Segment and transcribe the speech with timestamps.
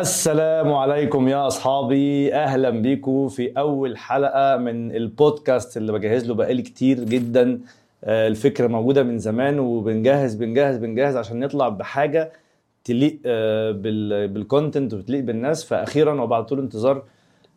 [0.00, 2.34] السلام عليكم يا أصحابي.
[2.34, 7.60] أهلا بيكم في أول حلقة من البودكاست اللي بجهز له بقالي كتير جدا.
[8.04, 12.32] آه، الفكرة موجودة من زمان وبنجهز بنجهز بنجهز عشان نطلع بحاجة
[12.84, 15.64] تليق آه، بال- بالكونتنت وتليق بالناس.
[15.64, 17.02] فاخيرا وبعد طول انتظار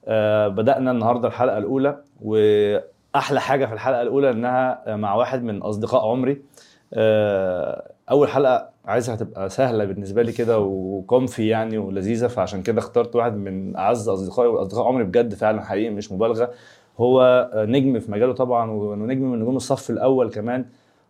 [0.08, 1.98] آه، بدأنا النهارده الحلقة الأولى.
[2.22, 6.42] وأحلى حاجة في الحلقة الأولى إنها مع واحد من أصدقاء عمري.
[8.12, 13.36] أول حلقة عايزها تبقى سهلة بالنسبة لي كده وكومفي يعني ولذيذة فعشان كده اخترت واحد
[13.38, 16.52] من أعز أصدقائي وأصدقاء عمري بجد فعلا حقيقي مش مبالغة.
[17.00, 20.66] هو نجم في مجاله طبعا ونجم من نجوم الصف الأول كمان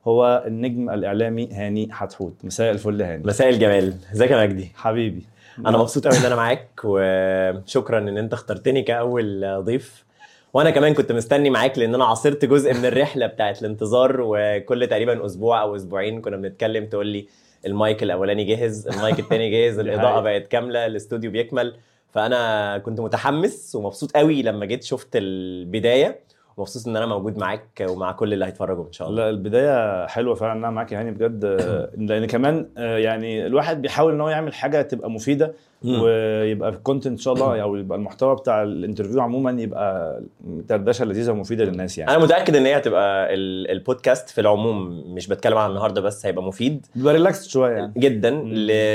[0.08, 2.34] هو النجم الإعلامي هاني حتحوت.
[2.44, 3.24] مساء الفل هاني.
[3.28, 3.94] مساء الجمال.
[4.14, 5.24] ازيك يا مجدي؟ حبيبي.
[5.66, 10.06] أنا مبسوط قوي إن أنا معاك وشكرا إن أنت اخترتني كأول ضيف.
[10.54, 15.26] وأنا كمان كنت مستني معاك لأن أنا عاصرت جزء من الرحلة بتاعت الانتظار وكل تقريبا
[15.26, 17.28] أسبوع أو أسبوعين كنا بنتكلم تقول لي
[17.66, 20.22] المايك الأولاني جاهز المايك التاني جاهز الإضاءة.
[20.22, 21.76] بقت كاملة الاستوديو بيكمل
[22.12, 26.20] فأنا كنت متحمس ومبسوط قوي لما جيت شفت البداية
[26.58, 30.36] ومبسوط إن أنا موجود معاك ومع كل اللي هيتفرجوا إن شاء الله لا البداية حلوة
[30.36, 31.46] فعلا إن أنا معاك يا هاني بجد
[32.10, 35.54] لأن كمان آه، يعني الواحد بيحاول إن هو يعمل حاجة تبقى مفيدة.
[35.86, 41.06] ويبقى ال content إن شاء الله أو يبقى المحتوى بتاع ال interview عموما يبقى دردشة
[41.06, 42.12] لذيذة ومفيدة للناس يعني.
[42.12, 46.44] أنا متأكد إن هي هتبقى ال- البودكاست في العموم مش بتكلم عن النهارده بس هيبقى
[46.44, 46.86] مفيد.
[46.96, 47.94] بيبقى relax شوية يعني.
[47.98, 48.30] جدا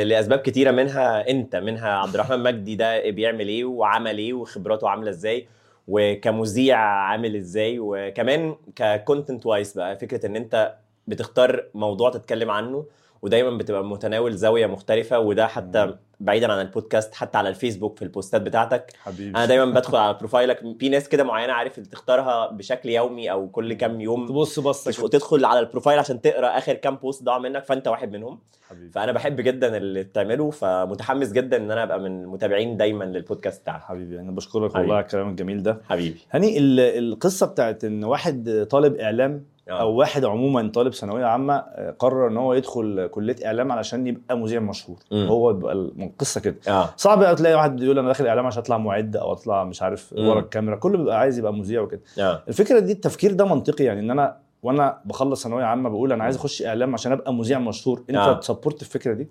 [0.05, 5.11] لأسباب كتيرة منها أنت منها عبد الرحمن مجدي ده بيعمل إيه وعمل إيه وخبراته عاملة
[5.11, 5.47] إزاي
[5.89, 10.75] وكمذيع عامل إزاي وكمان ك content wise بقى فكرة إن أنت
[11.07, 12.85] بتختار موضوع تتكلم عنه
[13.23, 15.97] ودايما بتبقى متناول زاوية مختلفة وده حتى مم.
[16.21, 18.93] بعيدا عن البودكاست حتى على الفيسبوك في البوستات بتاعتك.
[19.03, 19.31] حبيبي.
[19.39, 20.61] أنا دايما بدخل على profile ك.
[20.79, 24.27] في ناس كده معينة عارف تختارها بشكل يومي أو كل كام يوم.
[24.29, 28.13] تبص بصة تدخل- على ال profile عشان تقرأ آخر كام post ضاع منك فأنت واحد
[28.13, 28.39] منهم.
[28.71, 28.91] حبيبي.
[28.91, 33.83] فأنا بحب جدا اللي بتعمله فمتحمس جدا إن أنا أبقى من المتابعين دايما للبودكاست بتاعك.
[33.83, 34.75] حبيبي أنا بشكرك.
[34.75, 35.81] والله على الكلام الجميل ده.
[35.89, 36.21] حبيبي.
[36.31, 39.45] هاني ال- القصة بتاعت إن واحد طالب إعلام.
[39.71, 44.39] أو واحد عموما طالب ثانوية عامة آه، قرر إن هو يدخل كلية إعلام علشان يبقى
[44.39, 44.97] مذيع مشهور.
[45.13, 45.27] مم.
[45.29, 46.57] هو بيبقى القصة كده.
[46.69, 46.89] آه.
[46.97, 50.13] صعب قوي تلاقي واحد يقول أنا داخل إعلام عشان أطلع معد أو أطلع مش عارف.
[50.13, 50.77] ورا الكاميرا.
[50.77, 52.01] كله بيبقى عايز يبقى مذيع وكده.
[52.19, 52.43] آه.
[52.49, 56.37] الفكرة دي التفكير ده منطقي يعني إن أنا وأنا بخلص ثانوية عامة بقول أنا عايز
[56.37, 58.03] أخش إعلام عشان أبقى مذيع مشهور.
[58.11, 58.33] أنت آه.
[58.33, 59.29] تسبورت الفكرة دي؟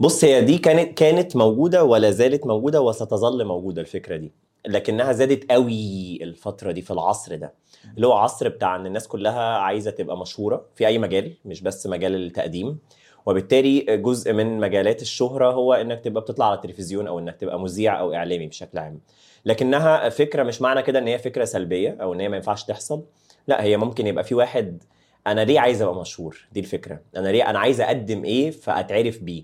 [0.00, 4.32] بص هي دي كانت كانت موجودة ولا زالت موجودة وستظل موجودة الفكرة دي.
[4.66, 7.54] لكنها زادت قوي الفترة دي في العصر ده.
[7.96, 11.86] اللي هو عصر بتاع إن الناس كلها عايزة تبقى مشهورة في أي مجال مش بس
[11.86, 12.78] مجال التقديم.
[13.26, 18.00] وبالتالي جزء من مجالات الشهرة هو إنك تبقى بتطلع على التلفزيون أو إنك تبقى مذيع
[18.00, 19.00] أو إعلامي بشكل عام.
[19.44, 23.02] لكنها فكرة مش معنى كده إن هي فكرة سلبية أو إن هي ما ينفعش تحصل.
[23.48, 24.82] لا هي ممكن يبقى في واحد
[25.26, 27.00] أنا ليه عايز أبقى مشهور؟ دي الفكرة.
[27.16, 29.42] أنا ليه أنا عايز أقدم إيه فأتعرف بيه؟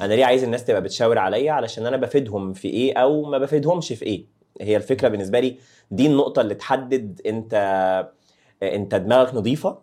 [0.00, 3.92] أنا ليه عايز الناس تبقى بتشاور عليا علشان أنا بفيدهم في إيه أو ما بفيدهمش
[3.92, 4.24] في إيه؟
[4.60, 5.56] هي الفكرة بالنسبة لي
[5.90, 7.54] دي النقطة اللي تحدد انت
[8.62, 9.78] انت دماغك نظيفة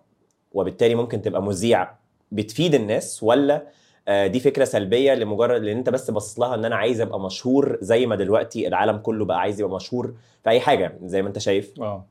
[0.51, 1.91] وبالتالي ممكن تبقى مذيع
[2.31, 3.67] بتفيد الناس ولا
[4.07, 7.77] آه، دي فكرة سلبية لمجرد ان انت بس باصص لها إن أنا عايز أبقى مشهور
[7.81, 10.13] زي ما دلوقتي العالم كله بقى عايز يبقى مشهور
[10.43, 11.73] في أي حاجة زي ما أنت شايف.
[11.81, 12.05] آه.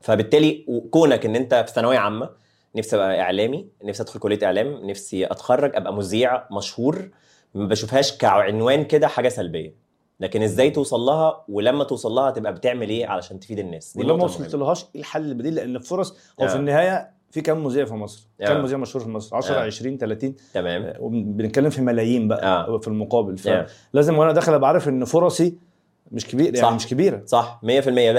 [0.00, 2.30] فبالتالي كونك إن أنت في ثانوية عامة
[2.76, 7.08] نفسي أبقى إعلامي نفسي أدخل كلية إعلام نفسي أتخرج أبقى مذيع مشهور
[7.54, 9.85] ما بشوفهاش كعنوان كده حاجة سلبية.
[10.20, 14.24] لكن إزاي توصل لها ولما توصل لها تبقى بتعمل إيه علشان تفيد الناس دي ولما
[14.24, 14.54] وصلت.
[14.54, 16.56] لهاش إيه الحل البديل لأن الفرص هو في آه.
[16.56, 18.44] النهاية في كام مذيع في مصر؟ آه.
[18.46, 19.60] كام مذيع مشهور في مصر؟ 10 آه.
[19.60, 22.78] 20 30 تمام وبنتكلم في ملايين بقى آه.
[22.78, 23.66] في المقابل آه.
[23.92, 25.58] فلازم وأنا داخل أبقى عارف إن فرصي
[26.12, 26.72] مش كبير يعني صح.
[26.72, 27.66] مش كبيرة صح 100%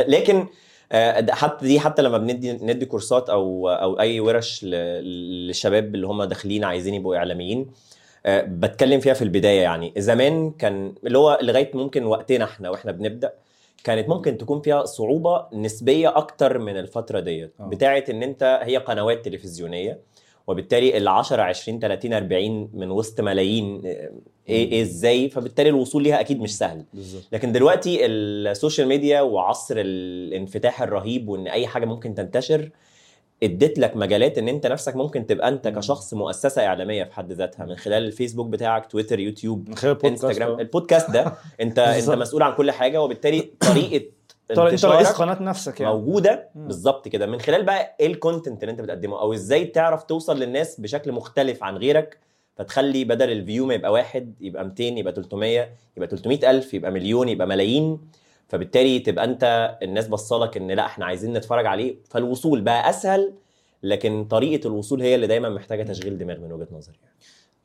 [0.08, 0.48] لكن
[0.92, 6.24] آه، حتى دي حتى لما بندي ندي كورسات أو أو أي ورش للشباب اللي هم
[6.24, 7.72] داخلين عايزين يبقوا إعلاميين آه،
[8.30, 9.94] بتكلم فيها في البداية يعني.
[9.98, 13.34] زمان كان اللي هو لغاية ممكن وقتنا إحنا وإحنا بنبدأ
[13.84, 17.54] كانت ممكن تكون فيها صعوبة نسبية أكتر من الفترة ديت.
[17.60, 17.64] آه.
[17.68, 20.00] بتاعه إن أنت هي قنوات تلفزيونية
[20.48, 24.12] وبالتالي ال 10 20 30 40 من وسط ملايين آه،
[24.50, 26.84] إيه إيه إزاي؟ فبالتالي الوصول ليها أكيد مش سهل.
[27.32, 32.70] لكن دلوقتي ال social media وعصر الانفتاح الرهيب وإن أي حاجة ممكن تنتشر
[33.44, 37.66] اديت لك مجالات ان انت نفسك ممكن تبقى انت كشخص مؤسسة اعلامية في حد ذاتها
[37.66, 40.60] من خلال الفيسبوك بتاعك تويتر يوتيوب من خلال البودكاست انستجرام.
[40.60, 42.10] البودكاست ده انت انت.
[42.10, 43.42] مسؤول عن كل حاجة وبالتالي
[43.72, 44.06] طريقة
[44.52, 46.50] انت رئيس قناة نفسك يعني موجودة.
[46.56, 50.40] بالظبط كده من خلال بقى إيه ال content اللي انت بتقدمه أو إزاي تعرف توصل
[50.40, 52.18] للناس بشكل مختلف عن غيرك
[52.56, 57.30] فتخلي بدل الفيو ما يبقى واحد يبقى 200 يبقى 300 يبقى 300 ألف يبقى مليون
[57.30, 58.00] يبقى ملايين
[58.50, 63.34] فبالتالي تبقى انت الناس بصلك ان لا إحنا عايزين نتفرج عليه فالوصول بقى أسهل
[63.84, 67.16] لكن طريقة الوصول هي اللي دايما محتاجة تشغيل دماغ من وجهة نظري يعني.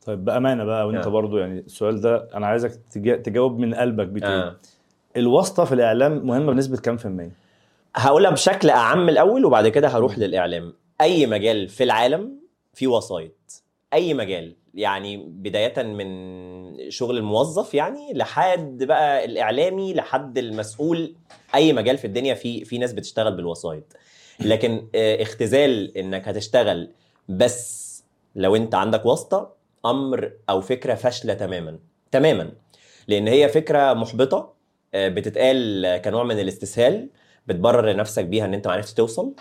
[0.05, 1.09] طيب بأمانة بقى وأنت آه.
[1.09, 4.55] برضو يعني السؤال ده أنا عايزك تجا- تجاوب من قلبك بتقول آه.
[5.17, 7.31] الواسطة في الإعلام مهمة بنسبة كام في المية
[7.95, 12.31] هقولها بشكل أعم الأول وبعد كده هروح للإعلام أي مجال في العالم
[12.73, 13.31] فيه وسايط
[13.93, 16.07] أي مجال يعني بداية من
[16.89, 21.15] شغل الموظف يعني لحد بقى الإعلامي لحد المسؤول
[21.55, 23.83] أي مجال في الدنيا في في ناس بتشتغل بالوسايط.
[24.39, 26.89] لكن آه، اختزال إنك هتشتغل
[27.29, 27.83] بس
[28.35, 29.53] لو أنت عندك واسطة
[29.85, 31.79] أمر أو فكرة فاشلة تماما
[32.11, 32.51] تماما.
[33.07, 34.53] لأن هي فكرة محبطة
[34.93, 37.09] آه، بتتقال كنوع من الاستسهال
[37.47, 39.33] بتبرر لنفسك بيها إن أنت ما عرفتش توصل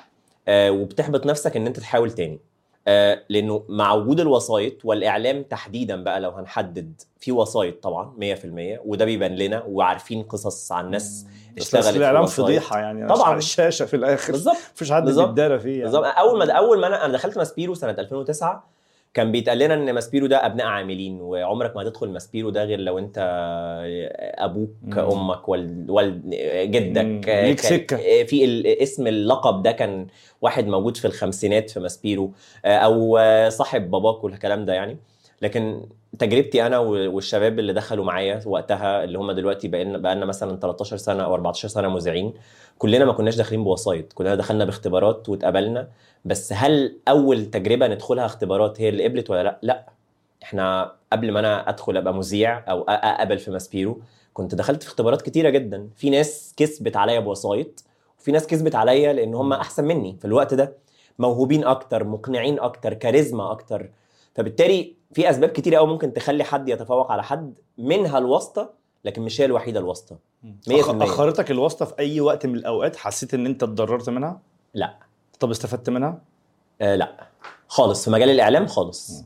[0.48, 2.40] آه، وبتحبط نفسك إن أنت تحاول تاني.
[2.88, 9.04] آه، لأنه مع وجود الوسايط والإعلام تحديدا بقى لو هنحدد في وسايط طبعا 100% وده
[9.04, 11.26] بيبان لنا وعارفين قصص عن ناس
[11.58, 12.26] اشتغلت بس في الإعلام.
[12.26, 13.28] فضيحة يعني طبعاً.
[13.28, 15.04] على الشاشة في الآخر بالظبط مفيش حد.
[15.04, 15.82] بيتدارى فيه يعني.
[15.82, 18.71] بالظبط أول ما أول ما أنا أنا دخلت ماسبيرو سنة 2009
[19.14, 22.98] كان بيتقال لنا إن ماسبيرو ده أبناء عاملين وعمرك ما هتدخل ماسبيرو ده غير لو
[22.98, 23.18] أنت
[24.38, 24.98] أبوك مم.
[24.98, 26.30] أمك والد والد
[26.70, 27.20] جدك مم.
[27.46, 27.96] ليك كان- سكة.
[28.24, 30.06] في اسم اللقب ده كان
[30.42, 32.32] واحد موجود في الخمسينات في ماسبيرو
[32.64, 33.18] أو
[33.48, 34.96] صاحب باباك والكلام ده يعني
[35.42, 35.82] لكن
[36.18, 41.22] تجربتي أنا والشباب اللي دخلوا معايا وقتها اللي هم دلوقتي بقينا بقالنا مثلا 13 سنة
[41.24, 42.34] أو 14 سنة مذيعين
[42.78, 45.88] كلنا ما كناش داخلين بوسايط كلنا دخلنا باختبارات واتقبلنا.
[46.24, 49.86] بس هل أول تجربة ندخلها اختبارات هي اللي قبلت ولا لأ؟ لأ.
[50.42, 54.00] إحنا قبل ما أنا أدخل أبقى مذيع أو اقبل في ماسبيرو
[54.32, 55.88] كنت دخلت في اختبارات كتيرة جدا.
[55.96, 57.84] في ناس كسبت عليا بوسايط
[58.18, 60.76] وفي ناس كسبت عليا لأن هم أحسن مني في الوقت ده.
[61.18, 63.90] موهوبين أكتر مقنعين أكتر كاريزما أكتر.
[64.34, 68.70] فبالتالي في أسباب كتيرة قوي ممكن تخلي حد يتفوق على حد منها الواسطة
[69.04, 70.16] لكن مش هي الوحيدة الواسطة.
[70.44, 70.48] 100%
[70.82, 74.40] أخ- أخرتك الواسطة في أي وقت من الأوقات حسيت إن أنت اتضررت منها؟
[74.74, 74.96] لا.
[75.40, 76.20] طب استفدت منها؟
[76.80, 77.26] آه لا.
[77.68, 78.04] خالص.
[78.04, 79.24] في مجال الإعلام خالص.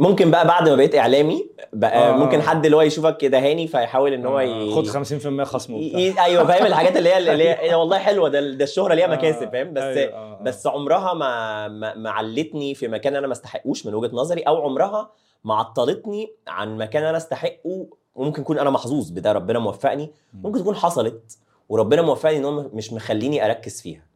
[0.00, 2.16] ممكن بقى بعد ما بقيت إعلامي بقى آه.
[2.16, 4.70] ممكن حد اللي هو يشوفك كده هاني فيحاول إن هو ي...
[4.70, 5.74] خد 50% خصم.
[5.74, 6.20] ي...
[6.20, 9.10] أيوه فاهم الحاجات اللي هي اللي هي إيه والله حلوة ده ده الشهرة ليها آه،
[9.10, 10.42] مكاسب فاهم؟ بس أيوة، آه، آه.
[10.42, 14.62] بس عمرها ما ما, ما علتني في مكان أنا ما استحقوش من وجهة نظري أو
[14.62, 15.10] عمرها
[15.44, 20.12] ما عطلتني عن مكان أنا استحقه وممكن يكون أنا محظوظ بده ربنا موفقني.
[20.34, 21.38] ممكن تكون حصلت
[21.68, 24.06] وربنا موفقني إن هو مش مخليني أركز فيها.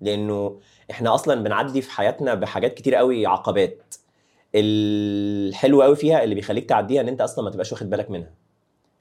[0.00, 0.58] لأنه
[0.90, 3.94] إحنا أصلا بنعدي في حياتنا بحاجات كتير قوي عقبات.
[4.54, 8.30] الحلو قوي فيها اللي بيخليك تعديها إن أنت أصلا ما تبقاش واخد بالك منها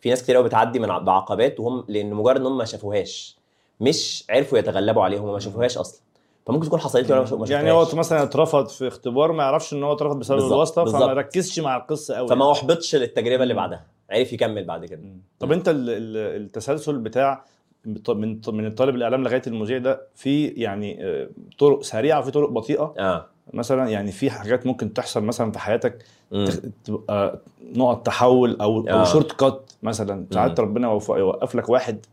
[0.01, 3.37] في ناس كتير قوي بتعدي من بعقبات وهم لأن مجرد إن هم ما شافوهاش
[3.81, 6.01] مش عرفوا يتغلبوا عليهم وما شافوهاش أصلا
[6.45, 7.87] فممكن تكون حصلت لي وأنا ما يعني هو.
[7.93, 11.09] مثلا اترفض في اختبار ما يعرفش إن هو اترفض بسبب بالظبط، الواسطة فما بالظبط.
[11.17, 13.53] ركزش مع القصة قوي فما أحبطش للتجربة اللي.
[13.53, 15.01] بعدها عرف يكمل بعد كده.
[15.39, 17.45] طب أنت ال- ال- التسلسل بتاع
[17.85, 22.93] من من الطالب الإعلام لغاية المذيع ده في يعني آه، طرق سريعة وفي طرق بطيئة
[22.97, 26.05] آه مثلا يعني في حاجات ممكن تحصل مثلا في حياتك
[26.83, 27.41] تبقى
[27.75, 29.03] نقط تحول أو أو آه.
[29.03, 30.25] شورت كات مثلا.
[30.33, 32.05] ساعات ربنا يوقف لك واحد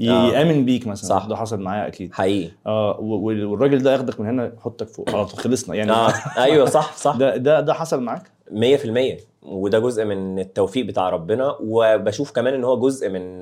[0.00, 0.02] آه.
[0.02, 1.08] يآمن بيك مثلا.
[1.08, 1.26] صح.
[1.26, 2.12] ده حصل معايا أكيد.
[2.14, 2.50] حقيقي.
[2.66, 5.10] آه والراجل ده ياخدك من هنا يحطك فوق.
[5.10, 5.92] على طول خلصنا يعني.
[5.92, 6.12] آه.
[6.38, 7.16] أيوه صح صح.
[7.16, 11.56] ده ده ده حصل معاك؟ 100% وده جزء من التوفيق بتاع ربنا.
[11.60, 13.40] وبشوف كمان إن هو جزء من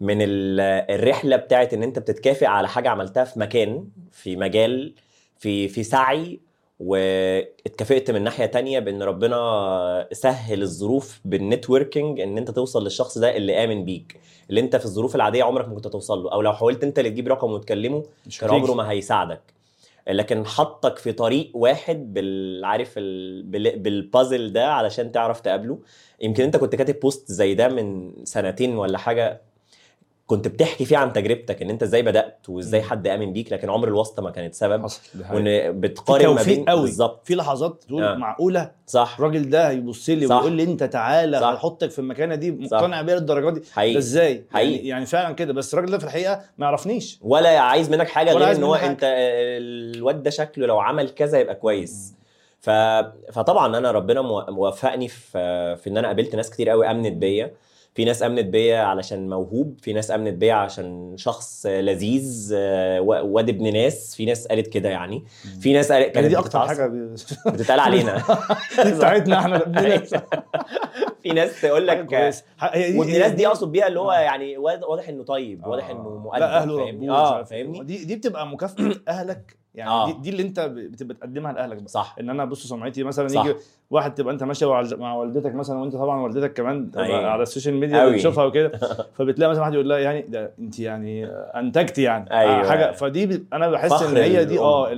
[0.00, 0.60] من ال-
[1.00, 4.94] الرحلة بتاعت إن أنت بتتكافئ على حاجة عملتها في مكان في مجال
[5.38, 6.40] في في سعي
[6.80, 13.64] واتكافئت من ناحية تانية بإن ربنا سهل الظروف بالنتوركينج إن أنت توصل للشخص ده اللي
[13.64, 14.20] آمن بيك
[14.50, 17.10] اللي أنت في الظروف العادية عمرك ما كنت توصل له أو لو حاولت أنت اللي
[17.10, 18.50] تجيب رقم وتكلمه مش كان.
[18.50, 19.40] عمره ما هيساعدك
[20.08, 23.42] لكن حطك في طريق واحد بال عارف ال...
[23.42, 23.78] بال...
[23.78, 25.78] بالبازل ده علشان تعرف تقابله
[26.20, 29.42] يمكن أنت كنت كاتب بوست زي ده من سنتين ولا حاجة
[30.26, 32.82] كنت بتحكي فيه عن تجربتك إن أنت إزاي بدأت وإزاي.
[32.82, 35.00] حد آمن بيك لكن عمر الواسطة ما كانت سبب حصل.
[35.32, 38.14] وإن بتقارن ما بين قوي بالظبط في لحظات تقول آه.
[38.14, 40.26] معقولة صح الراجل ده هيبص لي.
[40.26, 41.36] ويقول لي أنت تعالى.
[41.36, 42.50] هحطك في المكانة دي.
[42.50, 44.86] مقتنع بيها للدرجة دي ده حقيقي إزاي يعني, حقيقي.
[44.88, 48.56] يعني فعلا كده بس الراجل ده في الحقيقة ما يعرفنيش ولا عايز منك حاجة غير
[48.56, 48.90] إن هو حاجة.
[48.90, 52.14] أنت الواد ده شكله لو عمل كذا يبقى كويس
[52.60, 52.70] ف...
[53.32, 57.52] فطبعا أنا ربنا مو- موفقني في في إن أنا قابلت ناس كتير قوي أمنت بيا
[57.96, 63.48] في ناس أمنت بيا علشان موهوب في ناس أمنت بيا عشان شخص لذيذ آه، واد
[63.48, 65.24] ابن ناس في ناس قالت كده يعني
[65.60, 66.86] في ناس قالت يعني كانت دي أكتر حاجة
[67.52, 68.22] بتتقال علينا
[68.84, 70.02] دي بتاعتنا إحنا ابننا.
[71.22, 72.14] في ناس تقول لك.
[72.60, 75.92] هي دي- أقصد بيها اللي هو يعني واضح إنه طيب واضح آه.
[75.92, 77.44] إنه مؤدب لا أهله فاهمني؟ آه إيه.
[77.44, 80.06] فاهمني دي دي بتبقى مكافأة أهلك يعني آه.
[80.06, 83.44] دي, دي اللي أنت بتبقى تقدمها لأهلك بقى صح إن أنا بص سمعتي مثلا صح.
[83.44, 83.54] يجي
[83.90, 87.26] واحد تبقى انت ماشيه مع مع والدتك مثلا وانت طبعا والدتك كمان أيوة.
[87.26, 88.14] على ال social media أوي.
[88.14, 88.72] بتشوفها وكده.
[89.16, 92.30] فبتلاقي مثلا واحد يقول لها يعني ده انت يعني انتجتي يعني.
[92.30, 92.68] أيوة.
[92.68, 92.92] حاجة.
[92.92, 94.92] فدي أنا بحس إن هي دي آه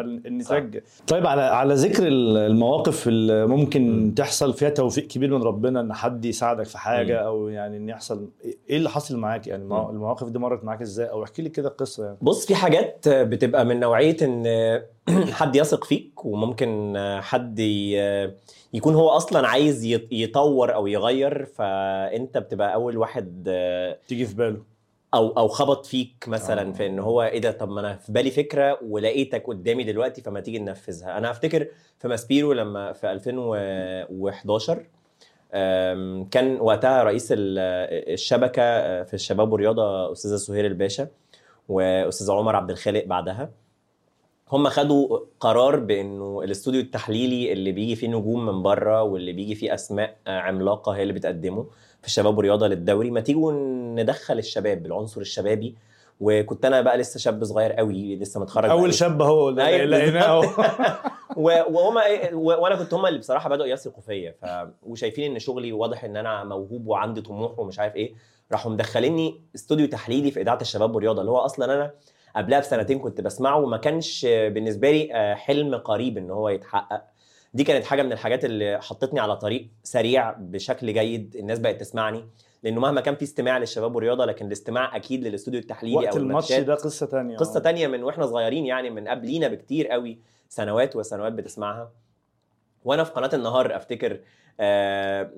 [0.00, 0.82] النتاج.
[1.06, 6.24] طيب على على ذكر المواقف اللي ممكن تحصل فيها توفيق كبير من ربنا إن حد
[6.24, 8.28] يساعدك في حاجة أو يعني إن يحصل
[8.70, 9.62] إيه اللي حصل معاك؟ يعني.
[9.62, 12.16] المواقف دي مرت معاك إزاي؟ أو احكي لي كده قصة يعني.
[12.22, 14.44] بص في حاجات بتبقى من نوعية إن
[15.38, 17.58] حد يثق فيك وممكن حد
[18.74, 23.42] يكون هو أصلا عايز يط- يطور أو يغير فأنت بتبقى أول واحد
[24.08, 24.62] تيجي في باله.
[25.14, 26.72] أو أو خبط فيك مثلا آه.
[26.72, 30.40] في إن هو إيه ده طب ما أنا في بالي فكرة ولقيتك قدامي دلوقتي فما
[30.40, 31.66] تيجي ننفذها أنا أفتكر
[31.98, 34.86] في ماسبيرو لما في 2011
[35.54, 37.58] أم، كان وقتها رئيس ال-
[38.12, 41.08] الشبكة أه، في الشباب والرياضة أستاذة سهير الباشا
[41.68, 43.50] واستاذ عمر عبد الخالق بعدها.
[44.52, 49.74] هم خدوا قرار بأنه الاستوديو التحليلي اللي بيجي فيه نجوم من بره واللي بيجي فيه
[49.74, 51.66] أسماء عملاقة هي اللي بتقدمه
[52.00, 53.10] في الشباب والرياضه للدوري.
[53.10, 53.52] ما تيجوا
[54.02, 55.74] ندخل الشباب العنصر الشبابي.
[56.20, 60.58] وكنت أنا بقى لسه شاب صغير قوي لسه متخرج أول شاب أيوة، لقيناه بالظبط.
[61.36, 64.46] و- وهما إيه- وأنا كنت هما اللي بصراحة بدأوا يثقوا فيا ف...
[64.82, 68.14] وشايفين إن شغلي واضح إن أنا موهوب وعندي طموح ومش عارف إيه
[68.52, 71.90] راحوا مدخليني استوديو تحليلي في إذاعة الشباب والرياضه اللي هو أصلا أنا
[72.36, 77.02] قبلها بسنتين كنت بسمعه وما كانش بالنسبة لي آه، حلم قريب إن هو يتحقق.
[77.54, 82.24] دي كانت حاجة من الحاجات اللي حطتني على طريق سريع بشكل جيد الناس بقت تسمعني.
[82.62, 86.52] لأنه مهما كان في استماع للشباب والرياضة لكن الاستماع أكيد للاستوديو التحليلي وقت أو الماتش
[86.52, 87.36] ده قصة تانية.
[87.36, 87.62] قصة آه.
[87.62, 91.90] تانية من وإحنا صغيرين يعني من قبلينا بكتير قوي سنوات وسنوات بتسمعها.
[92.84, 94.20] وأنا في قناة النهار أفتكر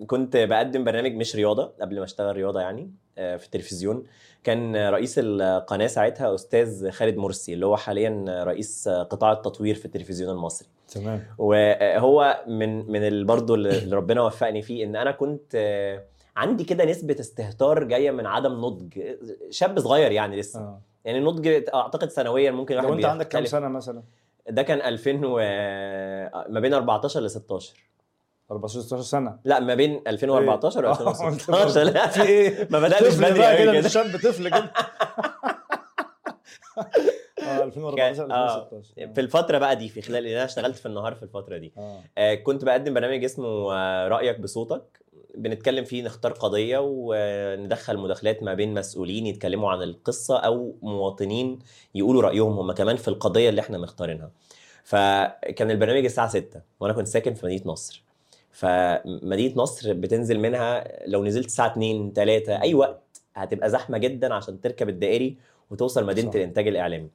[0.07, 4.05] كنت بقدم برنامج مش رياضة قبل ما أشتغل رياضة يعني آه في التلفزيون.
[4.45, 10.31] كان رئيس القناة ساعتها أستاذ خالد مرسي اللي هو حاليا رئيس قطاع التطوير في التلفزيون
[10.31, 10.69] المصري.
[10.89, 11.27] تمام.
[11.39, 16.05] وهو من من برضه اللي ربنا وفقني فيه إن أنا كنت آه،
[16.37, 19.03] عندي كده نسبة استهتار جاية من عدم نضج
[19.51, 20.61] شاب صغير يعني لسه.
[20.61, 20.81] آه.
[21.05, 23.45] يعني النضج أعتقد سنويا ممكن لو أنت عندك كام.
[23.45, 24.03] سنة مثلا؟
[24.49, 25.37] ده كان 2000 و...
[26.53, 27.75] ما بين 14 ل 16
[28.51, 29.39] 14 16 سنة.
[29.45, 33.89] لا ما بين 2014 و آه، 2016 لا في إيه؟ ما بدأتش بدري قوي كده
[33.89, 34.73] شاب طفل كده.
[37.49, 38.57] آه 2014 كان- آه.
[38.73, 41.73] 2016 في الفترة بقى دي في خلال اللي أنا اشتغلت في النهار في الفترة دي.
[42.19, 44.83] آه، كنت بقدم برنامج اسمه آه، رأيك بصوتك.
[45.35, 51.59] بنتكلم فيه نختار قضية وندخل مداخلات ما بين مسؤولين يتكلموا عن القصة أو مواطنين
[51.95, 54.31] يقولوا رأيهم هم كمان في القضية اللي إحنا مختارينها.
[54.85, 58.03] فكان البرنامج الساعة 6 وأنا كنت ساكن في مدينة نصر.
[58.57, 64.61] فمدينة نصر بتنزل منها لو نزلت الساعة 2 3 أي وقت هتبقى زحمة جدا عشان
[64.61, 65.37] تركب الدائري
[65.71, 66.35] وتوصل مدينة صح.
[66.37, 67.09] الإنتاج الإعلامي.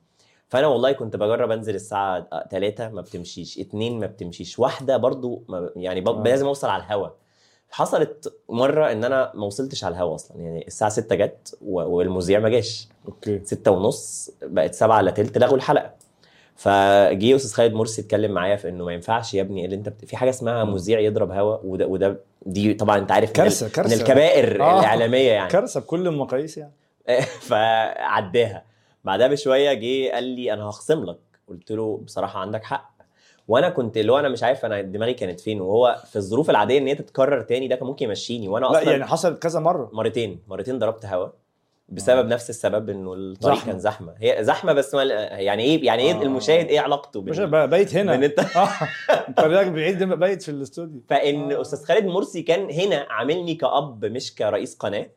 [0.48, 3.60] فأنا والله كنت بجرب أنزل الساعة 3 ما بتمشيش.
[3.60, 4.60] 2 ما بتمشيش.
[4.60, 6.10] واحدة برضو ما يعني ب...
[6.10, 6.24] آه.
[6.24, 7.07] لازم أوصل على الهوا.
[7.69, 10.41] حصلت مرة إن أنا ما وصلتش على الهوا أصلا.
[10.41, 11.57] يعني الساعة 6 جت.
[11.62, 12.88] والمذيع ما جاش.
[13.07, 13.41] أوكي.
[13.43, 15.93] 6 ونص بقت 7 الا تلت لغوا الحلقة.
[16.62, 20.06] فجه أستاذ خالد مرسي اتكلم معايا في إنه ما ينفعش يا ابني اللي أنت بت...
[20.06, 23.72] في حاجة اسمها مذيع يضرب هوا وده وده دي طبعا أنت عارف من كارثة من
[23.72, 23.96] كارثة.
[23.96, 24.80] الكبائر آه.
[24.80, 25.50] الإعلامية يعني.
[25.50, 26.74] كارثة بكل المقاييس يعني.
[27.50, 28.63] فعداها.
[29.03, 31.20] بعدها بشوية جه قال لي أنا هخصم لك.
[31.48, 32.91] قلت له بصراحة عندك حق.
[33.48, 35.62] وأنا كنت اللي هو أنا مش عارف أنا دماغي كانت فين.
[35.62, 38.48] وهو في الظروف العادية إن هي تتكرر تاني ده كان ممكن يمشيني.
[38.48, 39.89] وأنا لا أصلا يعني حصلت كذا مرة.
[39.94, 40.39] مرتين.
[40.48, 41.27] مرتين ضربت هوا.
[41.91, 43.71] بسبب نفس السبب إنه الطريق زحمة.
[43.71, 46.21] كان زحمة هي زحمة بس ما يعني إيه يعني إيه آه.
[46.21, 48.39] المشاهد إيه علاقته مش بال- بقى بايت هنا بإن انت
[49.29, 51.62] انت راجع بعيد بايت في الاستوديو فإن آه.
[51.62, 55.07] أستاذ خالد مرسي كان هنا عاملني كأب مش كرئيس قناة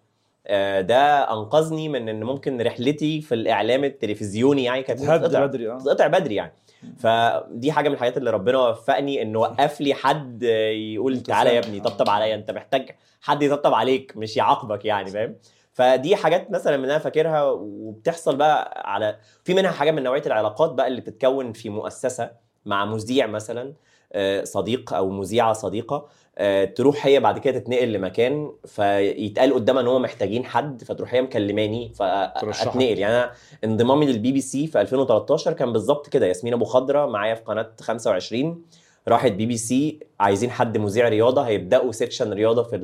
[0.46, 5.78] آه، ده أنقذني من إن ممكن رحلتي في الإعلام التلفزيوني يعني كانت تتقطع بدري آه
[5.78, 6.52] تتقطع بدري يعني
[6.98, 11.58] فدي حاجة من الحاجات اللي ربنا وفقني إنه وقف لي حد يقول تعالى يا.
[11.58, 11.82] ابني آه.
[11.82, 12.90] طبطب عليا أنت محتاج
[13.20, 15.34] حد يطبطب عليك مش يعاقبك يعني فاهم
[15.74, 20.70] فدي حاجات مثلا من أنا فاكرها وبتحصل بقى على في منها حاجة من نوعية العلاقات
[20.72, 22.30] بقى اللي بتتكون في مؤسسة
[22.66, 23.72] مع مذيع مثلا
[24.12, 26.06] آه، صديق أو مذيعة صديقة
[26.38, 31.22] آه، تروح هي بعد كده تتنقل لمكان فيتقال قدامها إن هو محتاجين حد فتروح هي
[31.22, 31.92] مكلماني.
[31.94, 32.98] فأتنقل.
[32.98, 33.32] يعني أنا
[33.64, 36.26] انضمامي للبي بي سي في 2013 كان بالظبط كده.
[36.26, 38.62] ياسمين أبو خضرة معايا في قناة 25
[39.08, 42.78] راحت بي بي سي عايزين حد مذيع رياضة هيبدأوا section رياضة في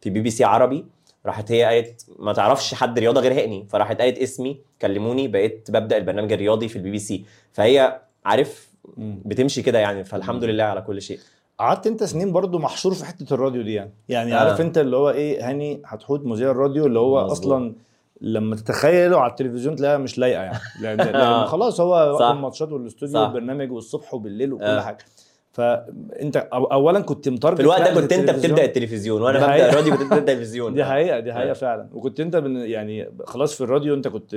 [0.00, 0.86] في بي بي سي عربي.
[1.26, 5.96] راحت هي قالت ما تعرفش حد رياضة غير هاني فراحت قالت اسمي كلموني بقيت ببدأ
[5.96, 8.66] البرنامج الرياضي في البي بي سي فهي عارف.
[8.98, 11.18] بتمشي كده يعني فالحمد لله على كل شيء
[11.58, 14.38] قعدت انت سنين برضو محشور في حتة الراديو دي يعني يعني آه.
[14.38, 17.38] عارف انت اللي هو إيه هاني حتحوت مذيع الراديو اللي هو مظبوط.
[17.38, 17.74] أصلا
[18.20, 21.44] لما تتخيله على التلفزيون تلاقيها مش لايقة يعني لأن, لأن.
[21.46, 22.22] خلاص هو وقت.
[22.36, 23.20] الماتشات والأستوديو.
[23.20, 24.80] والبرنامج والصبح وبالليل وكل آه.
[24.80, 24.98] حاجة
[25.56, 28.30] فانت اولا كنت مت target في الوقت ده كنت أنت.
[28.30, 29.68] بتبدأ التلفزيون وأنا ببدأ.
[29.68, 31.52] الراديو كنت بتبدأ التلفزيون دي حقيقة دي حقيقة آه.
[31.52, 34.34] فعلا وكنت أنت يعني خلاص في الراديو أنت كنت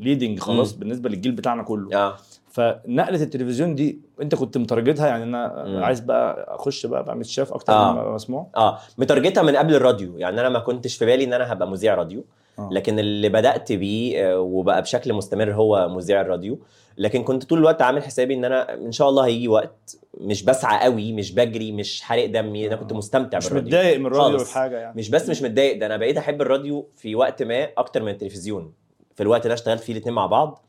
[0.00, 0.80] leading خلاص مم.
[0.80, 2.14] بالنسبة للجيل بتاعنا كله آه
[2.50, 5.84] فنقلة التلفزيون دي أنت كنت مت target ها يعني أنا مم.
[5.84, 7.92] عايز بقى أخش بقى بعمل شاف أكتر آه.
[8.08, 11.24] من مسموع آه مت target ها من قبل الراديو يعني أنا ما كنتش في بالي
[11.24, 12.39] إن أنا هبقى مذيع راديو آه.
[12.70, 16.58] لكن اللي بدأت بيه آه، وبقى بشكل مستمر هو مذيع الراديو.
[16.98, 20.80] لكن كنت طول الوقت عامل حسابي إن أنا إن شاء الله هيجي وقت مش بسعى
[20.84, 23.68] قوي مش بجري مش حارق دمي أنا كنت مستمتع مش بالراديو.
[23.68, 24.42] متضايق من الراديو خالص.
[24.42, 24.96] والحاجة يعني.
[24.96, 28.72] مش بس مش متضايق ده أنا بقيت أحب الراديو في وقت ما أكتر من التلفزيون.
[29.14, 30.64] في الوقت اللي اشتغلت فيه الاثنين مع بعض.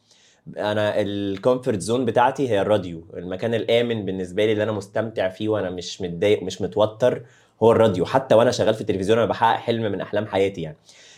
[0.58, 3.04] أنا ال comfort zone بتاعتي هي الراديو.
[3.18, 7.22] المكان الآمن بالنسبة لي اللي أنا مستمتع فيه وأنا مش متضايق مش متوتر
[7.64, 8.06] هو الراديو.
[8.06, 10.78] حتى وأنا شغال في التلفزيون أنا بحقق حلم من أحلام حياتي يعني.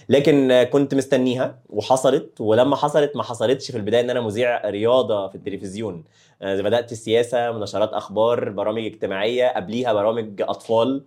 [0.10, 5.28] لكن آه، كنت مستنيها وحصلت ولما حصلت ما حصلتش في البداية إن أنا مذيع رياضة
[5.28, 6.04] في التلفزيون.
[6.42, 11.04] آه، بدأت السياسة مناشرات أخبار برامج اجتماعية قبليها برامج أطفال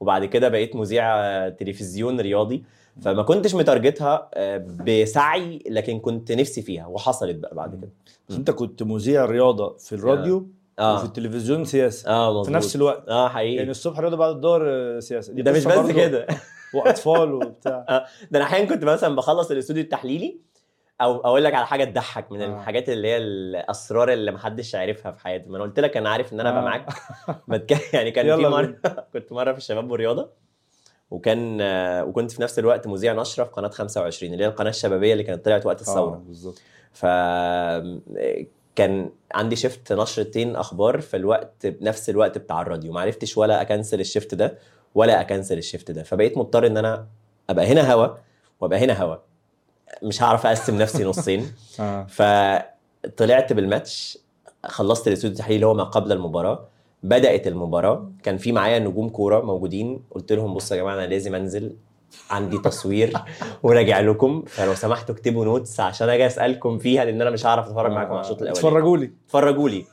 [0.00, 2.62] وبعد كده بقيت مذيع آه، تلفزيون رياضي.
[3.02, 7.88] فما كنتش متارجتها آه، بسعي لكن كنت نفسي فيها وحصلت بقى بعد كده.
[8.38, 10.48] أنت كنت مذيع رياضة في الراديو وفي
[10.78, 11.04] آه.
[11.04, 12.28] التلفزيون سياسة.
[12.28, 12.46] مظبوط.
[12.46, 13.08] في نفس الوقت.
[13.08, 13.54] آه حقيقي.
[13.54, 15.32] يعني الصبح رياضة بعد الظهر آه، سياسة.
[15.32, 15.90] ده مش بس.
[15.90, 16.26] كده.
[16.74, 17.84] وأطفال وبتاع.
[18.30, 20.40] ده أنا أحيانا كنت مثلا بخلص الاستوديو التحليلي
[21.00, 22.60] أو أقول لك على حاجة تضحك من آه.
[22.60, 25.48] الحاجات اللي هي الأسرار اللي محدش عارفها في حياتي.
[25.48, 26.64] ما أنا قلت لك أنا عارف إن أنا أبقى آه.
[26.64, 26.86] معاك.
[27.48, 27.94] بتك...
[27.94, 28.76] يعني كان في مرة.
[29.12, 30.30] كنت مرة في الشباب والرياضة
[31.10, 35.12] وكان آه، وكنت في نفس الوقت مذيع نشرة في قناة 25 اللي هي القناة الشبابية
[35.12, 36.22] اللي كانت طلعت وقت الثورة.
[36.26, 36.62] بالظبط.
[36.92, 37.06] ف
[38.76, 42.92] كان عندي شيفت نشرتين أخبار في الوقت بنفس الوقت بتاع الراديو.
[42.92, 44.58] ما عرفتش ولا أكنسل الشيفت ده.
[44.96, 46.02] ولا أكنسل الشيفت ده.
[46.02, 47.06] فبقيت مضطر إن أنا
[47.50, 48.08] أبقى هنا هوا
[48.60, 49.16] وأبقى هنا هوا.
[50.02, 51.52] مش هعرف أقسم نفسي نصين.
[51.80, 52.06] آه.
[52.08, 54.18] فطلعت بالماتش
[54.66, 56.68] خلصت الاستوديو التحليلي اللي هو ما قبل المباراة.
[57.02, 58.10] بدأت المباراة.
[58.22, 60.02] كان في معايا نجوم كورة موجودين.
[60.10, 61.76] قلت لهم بصوا يا جماعة أنا لازم أنزل.
[62.30, 63.12] عندي تصوير
[63.62, 64.42] وراجع لكم.
[64.46, 68.20] فلو سمحتوا اكتبوا notes عشان أجي أسألكم فيها لأن أنا مش هعرف أتفرج معاكم على
[68.20, 68.58] الشوط الأولاني.
[68.58, 69.10] اتفرجوا لي.
[69.26, 69.84] اتفرجوا لي.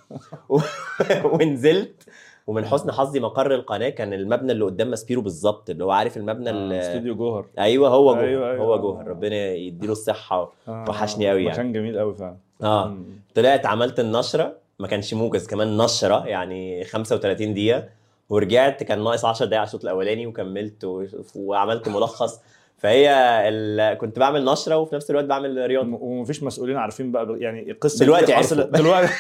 [1.34, 2.04] ونزلت.
[2.48, 6.50] ومن حسن حظي مقر القناة كان المبنى اللي قدام ماسبيرو بالظبط اللي هو عارف المبنى
[6.50, 6.80] آه، اللي...
[6.80, 8.66] استوديو جوهر أيوه هو جوهر أيوة، أيوة.
[8.66, 11.54] هو جوهر ربنا يديله الصحة آه، وحشني قوي يعني.
[11.54, 12.98] مكان جميل قوي فعلا آه.
[13.36, 17.90] طلعت عملت النشرة ما كانش موجز كمان نشرة يعني 35 دقيقة
[18.30, 21.08] ورجعت كان ناقص 10 دقايق على الشوط الأولاني وكملت.
[21.36, 22.42] وعملت ملخص
[22.84, 23.10] فهي
[23.50, 23.98] ال...
[23.98, 25.98] كنت بعمل نشرة وفي نفس الوقت بعمل رياضة.
[26.02, 28.34] ومفيش مسؤولين عارفين بقى يعني القصة دلوقتي.
[28.34, 29.14] حصلت دلوقتي.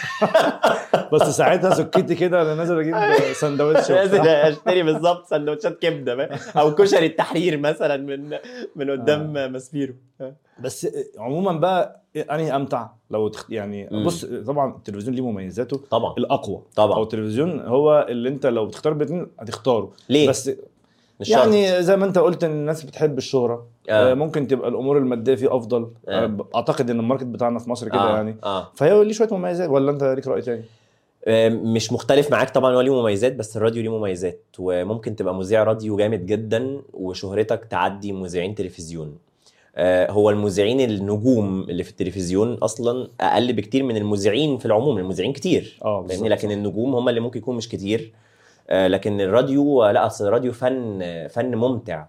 [1.13, 2.95] بس ساعتها سكتي كده أنا نازل أجيب
[3.33, 4.49] سندوتش وبتاع.
[4.49, 6.29] أشتري بالظبط سندوتشات كبدة.
[6.55, 8.29] أو كشري التحرير مثلا من
[8.75, 9.93] من قدام ماسبيرو
[10.59, 13.45] بس عموما بقى أنهي أمتع؟ لو تخ...
[13.51, 14.05] يعني مم.
[14.05, 16.13] بص طبعا التلفزيون ليه مميزاته؟ طبعا.
[16.17, 16.55] الأقوى.
[16.55, 19.91] أو طبعا التلفزيون هو اللي أنت لو بتختار بين هتختاره.
[20.09, 20.51] ليه؟ بس
[21.23, 21.37] مش شرط.
[21.37, 24.11] يعني زي ما انت قلت إن الناس بتحب الشهرة آه.
[24.11, 24.13] آه.
[24.13, 26.25] ممكن تبقى الأمور المادية فيه أفضل آه.
[26.25, 26.47] آه.
[26.55, 28.15] أعتقد إن ال market بتاعنا في مصر كده آه.
[28.15, 30.63] يعني آه فهي ليه شوية مميزات ولا أنت ليك رأي تاني
[31.25, 35.63] آه، مش مختلف معاك طبعا هو ليه مميزات بس الراديو ليه مميزات وممكن تبقى مذيع
[35.63, 39.17] راديو جامد جدا وشهرتك تعدي مذيعين تلفزيون
[39.75, 45.33] آه، هو المذيعين النجوم اللي في التلفزيون أصلا أقل بكتير من المذيعين في العموم المذيعين
[45.33, 46.05] كتير آه.
[46.09, 48.13] لكن النجوم هم اللي ممكن يكون مش كتير آه،
[48.71, 52.05] لكن الراديو لا أصل الراديو فن آه، فن ممتع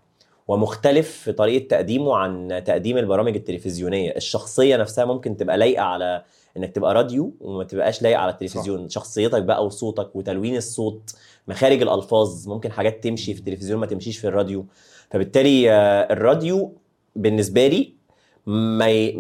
[0.49, 4.11] ومختلف في طريقة تقديمه عن تقديم البرامج التلفزيونية.
[4.17, 6.23] الشخصية نفسها ممكن تبقى لايقة على
[6.57, 8.88] إنك تبقى راديو وما تبقاش لايقة على التلفزيون.
[8.88, 8.95] صح.
[8.95, 11.14] شخصيتك بقى وصوتك وتلوين الصوت
[11.49, 14.67] مخارج الألفاظ ممكن حاجات تمشي في التلفزيون ما تمشيش في الراديو.
[15.11, 16.73] فبالتالي آه، الراديو
[17.17, 17.93] بالنسبة لي
[18.47, 19.17] ما ي...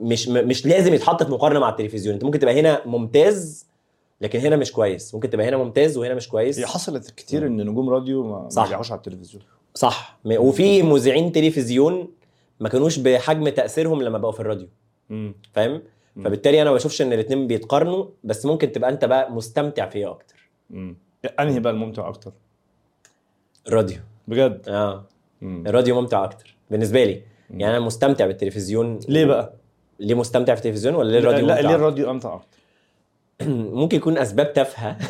[0.00, 2.14] مش مش لازم يتحط في مقارنة مع التلفزيون.
[2.14, 3.66] أنت ممكن تبقى هنا ممتاز
[4.20, 5.14] لكن هنا مش كويس.
[5.14, 6.58] ممكن تبقى هنا ممتاز وهنا مش كويس.
[6.58, 8.72] هي حصلت كتير إن نجوم راديو ما صح.
[8.72, 9.42] على التلفزيون.
[9.74, 10.18] صح.
[10.24, 12.08] وفي مذيعين تلفزيون
[12.60, 14.68] ما كانوش بحجم تأثيرهم لما بقوا في الراديو.
[15.52, 15.82] فاهم.
[16.24, 20.50] فبالتالي أنا ما بشوفش إن الاثنين بيتقارنوا بس ممكن تبقى أنت بقى مستمتع فيها أكتر؟
[20.70, 20.96] مم.
[21.40, 22.32] أنهي بقى الممتع أكتر؟
[23.68, 23.98] الراديو.
[24.28, 25.06] بجد؟ آه.
[25.40, 25.64] مم.
[25.66, 27.22] الراديو ممتع أكتر بالنسبة لي.
[27.50, 27.60] مم.
[27.60, 28.98] يعني أنا مستمتع بالتلفزيون.
[29.08, 29.52] ليه بقى؟
[30.00, 32.58] ليه مستمتع في التلفزيون ولا ليه الراديو لا ممتع ليه؟ الراديو أمتع أكتر؟
[33.80, 34.96] ممكن يكون أسباب تافهة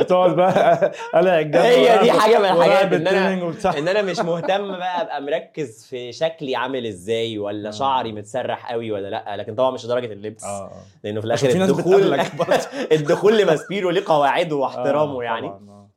[0.00, 4.68] بتقعد بقى قلع الجبل هي دي حاجة من الحاجات إن أنا إن أنا مش مهتم
[4.68, 7.72] بقى أبقى مركز في شكلي عامل إزاي ولا آه.
[7.72, 10.70] شعري متسرح قوي ولا لأ لكن طبعا مش لدرجه اللبس آه
[11.04, 12.20] لأنه في الآخر الدخول.
[12.92, 15.88] الدخول لماسبيرو ليه قواعده آه، واحترامه يعني آه.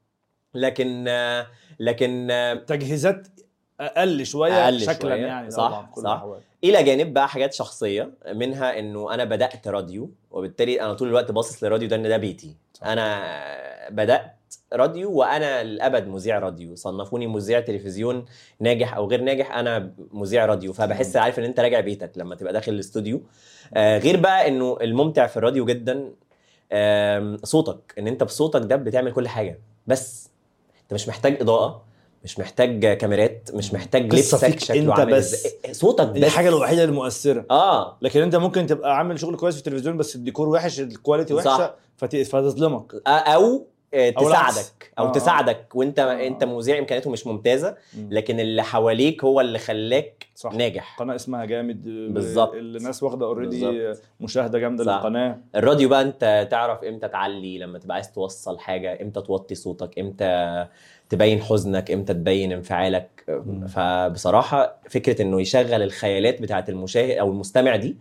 [0.53, 1.47] لكن آه،
[1.79, 3.27] لكن آه، تجهيزات
[3.79, 6.25] أقل شوية أقل شكلا شوية، يعني صح، صح.
[6.63, 11.63] إلى جانب بقى حاجات شخصية منها إنه أنا بدأت راديو وبالتالي أنا طول الوقت باصص
[11.63, 12.55] للراديو ده إن ده بيتي.
[12.85, 14.35] أنا بدأت
[14.73, 16.75] راديو وأنا للابد مذيع راديو.
[16.75, 18.25] صنفوني مذيع تلفزيون
[18.59, 20.73] ناجح أو غير ناجح أنا مذيع راديو.
[20.73, 23.21] فبحس عارف إن أنت راجع بيتك لما تبقى داخل الاستوديو.
[23.73, 26.13] آه غير بقى إنه الممتع في الراديو جدا
[26.71, 27.93] آم، صوتك.
[27.99, 29.59] إن أنت بصوتك ده بتعمل كل حاجة.
[29.87, 30.29] بس
[30.83, 31.88] أنت مش محتاج إضاءة.
[32.23, 35.33] مش محتاج كاميرات مش محتاج لبسك شكله عامل بس.
[35.33, 35.73] إزاي.
[35.73, 39.59] صوتك دي بس الحاجة الوحيدة المؤثرة آه لكن انت ممكن تبقى عامل شغل كويس في
[39.67, 41.33] التلفزيون بس الديكور وحش ال quality.
[41.33, 43.65] وحشة فت- فتظلمك أو.
[43.91, 45.11] تساعدك أو آه، آه.
[45.11, 46.27] تساعدك وأنت آه.
[46.27, 48.07] أنت مذيع إمكانياته مش ممتازة مم.
[48.11, 50.53] لكن اللي حواليك هو اللي خلاك صح.
[50.53, 52.53] ناجح قناة اسمها جامد بالظبط.
[52.53, 53.93] الناس واخدة اوريدي.
[54.21, 54.91] مشاهدة جامدة صح.
[54.95, 59.99] للقناة الراديو بقى أنت تعرف إمتى تعلي لما تبقى عايز توصل حاجة إمتى توطي صوتك
[59.99, 60.65] إمتى
[61.09, 63.67] تبين حزنك إمتى تبين انفعالك مم.
[63.67, 67.95] فبصراحة فكرة إنه يشغل الخيالات بتاعت المشاهد أو المستمع دي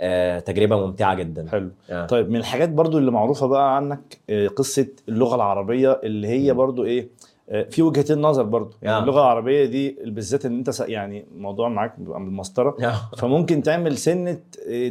[0.00, 2.06] آه، تجربة ممتعة جدا حلو آه.
[2.06, 6.58] طيب من الحاجات برضو اللي معروفة بقى عنك آه، قصة اللغة العربية اللي هي مم.
[6.58, 7.08] برضو إيه
[7.50, 8.98] آه، في وجهتين نظر برضو يعني.
[8.98, 12.76] اللغة العربية دي بالذات إن أنت يعني موضوع معاك بالمسطرة.
[13.18, 14.38] فممكن تعمل سنة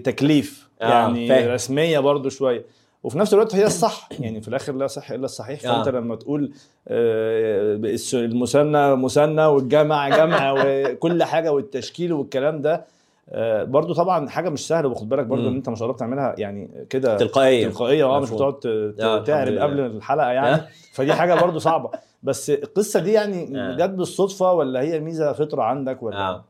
[0.03, 1.45] تكليف يعني.
[1.47, 2.65] رسمية برضو شوية
[3.03, 5.89] وفي نفس الوقت هي الصح يعني في الآخر لا صح إلا الصحيح فأنت.
[5.89, 6.51] لما تقول
[8.13, 12.85] المثنى مثنى والجمع جمع وكل حاجة والتشكيل والكلام ده
[13.63, 15.47] برضو طبعا حاجة مش سهلة وخد بالك برضو.
[15.47, 18.29] إن أنت ما شاء الله بتعملها يعني كده تلقائيه تلقائية آه مش.
[18.31, 18.65] بتقعد
[18.99, 19.57] آه، تعرب.
[19.57, 20.61] قبل الحلقة يعني
[20.93, 21.89] فدي حاجة برضو صعبة
[22.23, 23.75] بس القصة دي يعني آه.
[23.75, 26.45] جت بالصدفة ولا هي ميزة فطرة عندك ولا آه.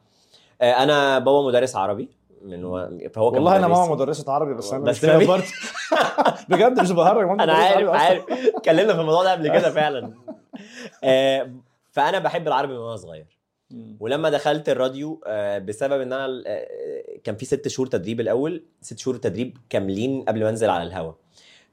[0.61, 2.09] آه، أنا بابا مدرس عربي
[2.41, 2.99] من و...
[3.13, 3.67] فهو كان والله أنا.
[3.67, 5.43] ماما مدرسة عربي بس أنا بس مش برضه
[6.49, 7.89] بجد مش بهرج أنا عارف.
[7.89, 8.23] عارف
[8.57, 10.13] اتكلمنا في الموضوع ده قبل كده فعلا
[11.03, 11.51] آه،
[11.91, 13.34] فأنا بحب العربي من وأنا صغير.
[13.99, 16.65] ولما دخلت الراديو آه، بسبب إن أنا آه،
[17.23, 21.13] كان في ست شهور تدريب الأول ست شهور تدريب كاملين قبل ما أنزل على الهوا.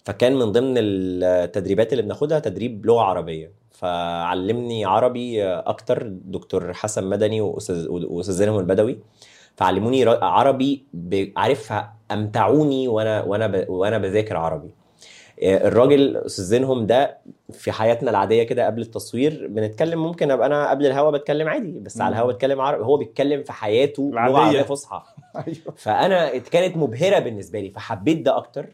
[0.04, 3.52] فكان من ضمن التدريبات اللي بناخدها تدريب لغة عربية.
[3.70, 8.98] فعلمني عربي آه، أكتر دكتور حسن مدني وأستاذ زينب البدوي.
[9.56, 10.84] فعلموني عربي
[11.36, 11.72] عارف
[12.12, 14.68] أمتعوني وأنا وأنا وأنا بذاكر عربي.
[14.68, 14.81] آه،
[15.42, 17.18] الراجل أستاذ زينهم ده
[17.52, 22.00] في حياتنا العادية كده قبل التصوير بنتكلم ممكن أبقى أنا قبل الهوا بتكلم عادي بس
[22.00, 22.16] على مم.
[22.20, 24.20] الهوا بتكلم عربي هو بيتكلم في حياته لغه.
[24.20, 25.02] عربيه فصحى
[25.46, 28.66] أيوه فأنا كانت مبهرة بالنسبة لي فحبيت ده أكتر.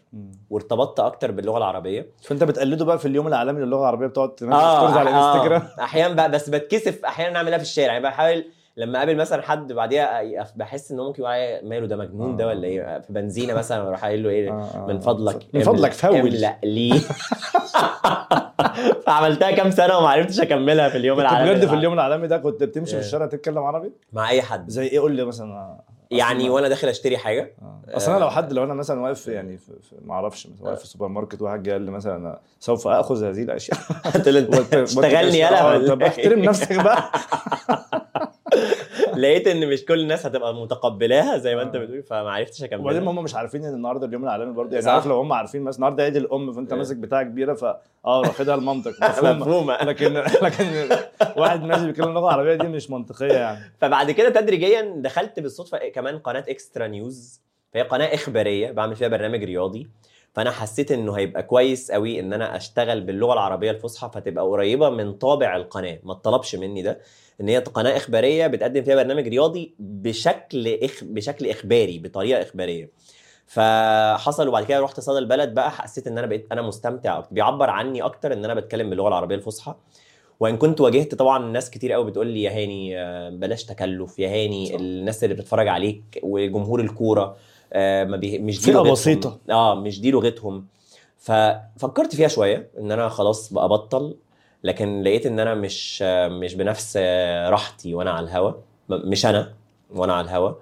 [0.51, 4.97] وارتبطت أكتر باللغة العربية فأنت بتقلده بقى في اليوم العالمي للغة العربية بتقعد تنزل ستوريز
[4.97, 8.45] على الانستجرام أحيانا بقى بس بتكسف أحيانا أعملها في الشارع يعني بحاول
[8.79, 10.23] لما أقابل مثلا حد بعديها
[10.57, 12.47] بحس إنه ممكن يقول عليا ماله ده مجنون ده آه.
[12.47, 14.87] ولا إيه؟ في بنزينة مثلا أروح قايل له إيه؟ آه، آه.
[14.87, 17.01] من فضلك من فضلك فول املأ لي.
[19.07, 21.75] فعملتها كام سنة وما عرفتش أكملها في اليوم العالمي بجد في.
[21.75, 22.99] اليوم العالمي ده كنت بتمشي في.
[22.99, 24.71] الشارع تتكلم عربي؟ مع أي حد.
[24.71, 25.81] زي إيه؟ قول لي مثلا.
[26.11, 27.55] يعني وأنا داخل أشتري حاجة.
[27.63, 27.83] آه.
[27.97, 29.59] أصل أنا لو حد لو أنا مثلا واقف يعني
[30.05, 33.43] ما أعرفش مثلا واقف في السوبر ماركت واحد قال لي مثلا أنا سوف آخذ هذه
[33.43, 33.79] الأشياء.
[34.15, 35.89] قلت له أنت اشتغلني يلا.
[35.89, 37.11] طب؟ احترم نفسك بقى.
[39.23, 41.79] لقيت إن مش كل الناس هتبقى متقبلاها زي ما أنت آه.
[41.79, 44.91] بتقول فما عرفتش وبعدين اكملها هم مش عارفين إن النهارده اليوم العالمي برضه يعني.
[44.91, 46.79] عارف لو هم عارفين مثلا النهارده عيد الأم فأنت إيه.
[46.79, 50.89] ماسك بتاعه كبيرة ف آه واخدها المنطق مفهومة مفهومة لكن لكن
[51.37, 56.19] واحد ماشي بيتكلم اللغة العربيه دي مش منطقية يعني فبعد كده تدريجيا دخلت بالصدفة كمان
[56.19, 57.41] قناة إكسترا نيوز
[57.73, 59.89] فهي قناة إخبارية بعمل فيها برنامج رياضي
[60.39, 65.13] فأنا حسيت إنه هيبقى كويس قوي إن أنا أشتغل باللغة العربية الفصحى فتبقى قريبة من
[65.13, 67.01] طابع القناة ما اتطلبش مني ده
[67.41, 71.05] إن هي قناة إخبارية بتقدم فيها برنامج رياضي بشكل إخ...
[71.05, 72.91] بشكل إخباري بطريقة إخبارية
[73.47, 77.23] فحصل وبعد كده رحت صدى البلد بقى حسيت إن أنا بقيت أنا مستمتع.
[77.31, 79.75] بيعبر عني أكتر إن أنا بتكلم باللغة العربية الفصحى
[80.41, 84.29] وإن كنت واجهت طبعا ناس كتير قوي بتقول لي يا هاني آه، بلاش تكلف يا
[84.29, 84.77] هاني.
[84.77, 87.37] الناس اللي بتتفرج عليك وجمهور الكورة
[87.73, 88.39] آه، ما بي...
[88.39, 88.93] مش دي لغتهم.
[88.93, 89.39] بسيطة.
[89.51, 90.67] آه مش دي لغتهم
[91.19, 94.17] ففكرت فيها شوية إن أنا خلاص بقى ابطل
[94.65, 96.97] لكن لقيت إن أنا مش مش بنفس
[97.49, 98.53] راحتي وأنا على الهوا
[98.89, 99.55] مش أنا
[99.91, 100.53] وأنا على الهوا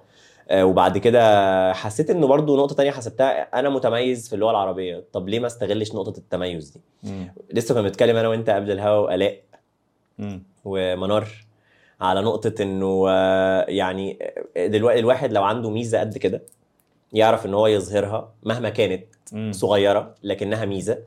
[0.49, 5.29] آه، وبعد كده حسيت إنه برضو نقطة تانية حسبتها أنا متميز في اللغة العربية طب
[5.29, 6.81] ليه ما استغلش نقطة التميز دي
[7.53, 9.41] لسه كنا بنتكلم أنا وأنت قبل الهوا والاء
[10.19, 10.43] مم.
[10.65, 11.29] ومنار
[12.01, 14.19] على نقطة إنه آه، يعني
[14.57, 16.43] دلوقتي الواحد لو عنده ميزة قد كده
[17.13, 19.53] يعرف إن هو يظهرها مهما كانت مم.
[19.53, 20.99] صغيرة لكنها ميزة.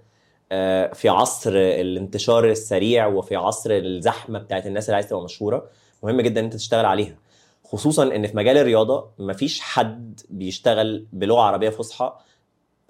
[0.52, 5.66] آه، في عصر الانتشار السريع وفي عصر الزحمة بتاعت الناس اللي عايزة تبقى مشهورة
[6.04, 7.16] مهم جدا إن أنت تشتغل عليها.
[7.64, 12.14] خصوصا إن في مجال الرياضة مفيش حد بيشتغل بلغة عربية فصحى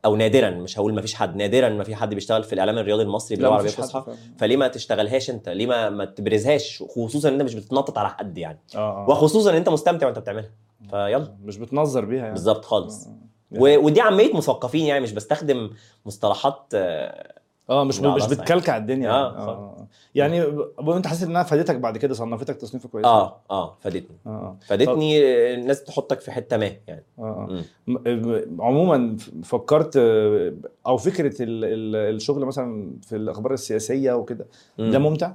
[0.05, 3.03] أو نادرا مش هقول ما فيش حد نادرا ما في حد بيشتغل في الإعلام الرياضي
[3.03, 4.17] المصري مفيش حد الفصحى فعلا.
[4.37, 8.37] فليه ما تشتغلهاش أنت؟ ليه ما ما تبرزهاش؟ خصوصا إن أنت مش بتتنطط على حد
[8.37, 8.59] يعني.
[8.75, 9.09] آه آه.
[9.09, 10.49] وخصوصا إن أنت مستمتع وأنت بتعملها.
[10.89, 11.35] فيلا.
[11.43, 12.31] مش بتنظر بيها يعني.
[12.33, 13.07] بالظبط خالص.
[13.07, 13.11] آه.
[13.51, 13.77] و...
[13.85, 15.69] ودي عامية مثقفين يعني مش بستخدم
[16.05, 17.33] مصطلحات آه،
[17.69, 19.37] آه مش لا، مش خلاص بتكلكع الدنيا آه، يعني.
[19.37, 20.45] آه يعني
[20.79, 24.17] ب- انت حاسس انها فادتك بعد كده صنفتك تصنيفه كويس؟ آه آه فادتني.
[24.27, 24.57] آه آه.
[24.67, 27.03] فادتني آه، الناس تحطك في حتة ما يعني.
[27.19, 27.63] آه آه.
[27.87, 30.53] م- م- عموما فكرت آه،
[30.87, 34.47] أو فكرة ال- ال- الشغل مثلا في الأخبار السياسية وكده.
[34.77, 35.31] ده ممتع؟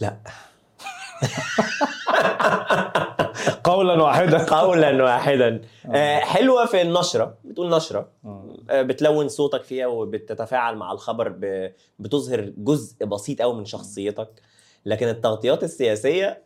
[0.00, 0.16] لا.
[3.74, 4.44] قولا واحدا.
[4.60, 5.62] قولا واحدا.
[5.86, 7.34] آه، حلوة في النشرة.
[7.44, 8.08] بتقول نشرة.
[8.24, 8.56] آه.
[8.70, 11.72] آه، بتلون صوتك فيها وبتتفاعل مع الخبر ب...
[11.98, 14.28] بتظهر جزء بسيط قوي من شخصيتك.
[14.86, 16.42] لكن التغطيات السياسية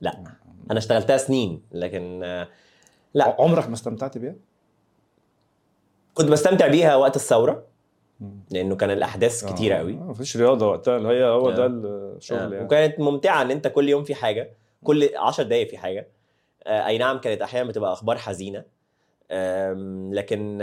[0.00, 0.24] لا.
[0.70, 2.48] أنا اشتغلتها سنين لكن آه،
[3.14, 3.36] لا.
[3.38, 4.34] عمرك ما استمتعت بيها؟
[6.14, 7.64] كنت بستمتع بيها وقت الثورة.
[8.50, 11.54] لأنه كان الأحداث كتيره آه، قوي آه، مفيش رياضة وقتها اللي هي هو آه.
[11.54, 12.64] ده الشغل آه، يعني.
[12.64, 14.50] وكانت ممتعة إن أنت كل يوم في حاجة.
[14.84, 16.08] كل 10 دقايق في حاجة.
[16.66, 18.64] آه، أي نعم كانت أحيانا بتبقى أخبار حزينة.
[20.12, 20.58] لكن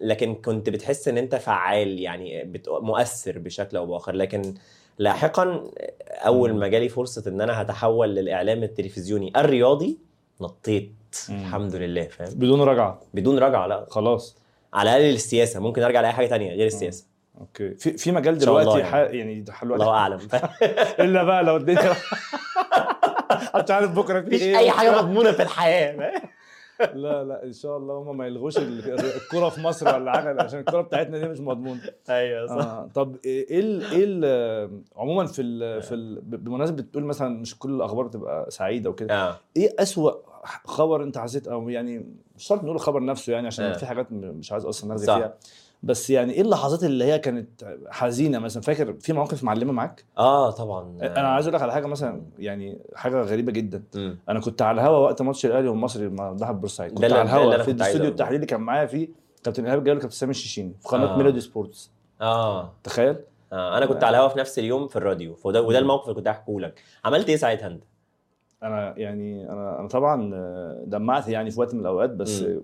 [0.00, 4.14] لكن كنت بتحس إن أنت فعال يعني مؤثر بشكل أو بآخر.
[4.14, 4.54] لكن
[4.98, 5.70] لاحقا
[6.10, 9.98] أول ما جالي فرصة إن أنا هتحول للإعلام التلفزيوني الرياضي
[10.40, 10.92] نطيت.
[11.28, 11.40] مم.
[11.40, 13.00] الحمد لله فاهم؟ بدون رجعة.
[13.14, 13.86] بدون رجعة لا.
[13.90, 14.36] خلاص.
[14.74, 15.60] على الأقل للسياسة.
[15.60, 17.06] ممكن أرجع لأي حاجة تانية غير السياسة.
[17.40, 17.74] أوكي.
[17.74, 19.18] في في مجال دلوقتي يعني.
[19.18, 20.18] يعني الله أعلم.
[21.00, 21.94] إلا بقى لو الدنيا
[23.64, 26.12] مش عارف بكرة في مفيش إيه؟ أي حاجة مضمونة في الحياة.
[26.94, 30.60] لا لا إن شاء الله هم ما يلغوش ال- الكرة في مصر ولا حاجة عشان
[30.60, 31.80] الكرة بتاعتنا دي مش مضمونة.
[32.10, 32.54] أيوه صح.
[32.66, 37.58] آه طب إيه ال إيه ال عموما في ال في ال بمناسبة بتقول مثلا مش
[37.58, 39.36] كل الأخبار تبقى سعيدة وكده آه.
[39.56, 40.12] إيه أسوأ
[40.64, 41.98] خبر أنت حسيت؟ أو يعني
[42.36, 43.72] مش شرط نقول الخبر نفسه يعني عشان آه.
[43.76, 45.04] في حاجات مش عايز أصلا نرغي.
[45.06, 45.34] فيها.
[45.82, 50.50] بس يعني إيه اللحظات اللي هي كانت حزينة مثلا؟ فاكر في مواقف معلمة معاك؟ آه
[50.50, 50.98] طبعا.
[51.02, 53.82] أنا عايز أقول لك على حاجة مثلا يعني حاجة غريبة جدا.
[53.94, 54.18] مم.
[54.28, 56.92] أنا كنت على الهوا وقت ماتش الأهلي والمصري مذبحة بورسعيد.
[56.92, 58.08] كنت على الهوا في الاستوديو.
[58.08, 59.08] التحليلي كان معايا فيه
[59.44, 61.16] كابتن إيهاب جلال وكابتن سامي الشيشيني في قناة آه.
[61.16, 61.90] ميلودي سبورتس.
[62.20, 62.72] آه.
[62.84, 63.16] تخيل؟
[63.52, 65.36] آه، أنا كنت على الهوا في نفس اليوم في الراديو.
[65.44, 66.82] وده وده الموقف اللي كنت هحكيه لك.
[67.04, 67.84] عملت إيه ساعتها أنت؟
[68.62, 72.60] أنا يعني أنا أنا طبعا آه، دمعت يعني في وقت من الأوقات بس مم.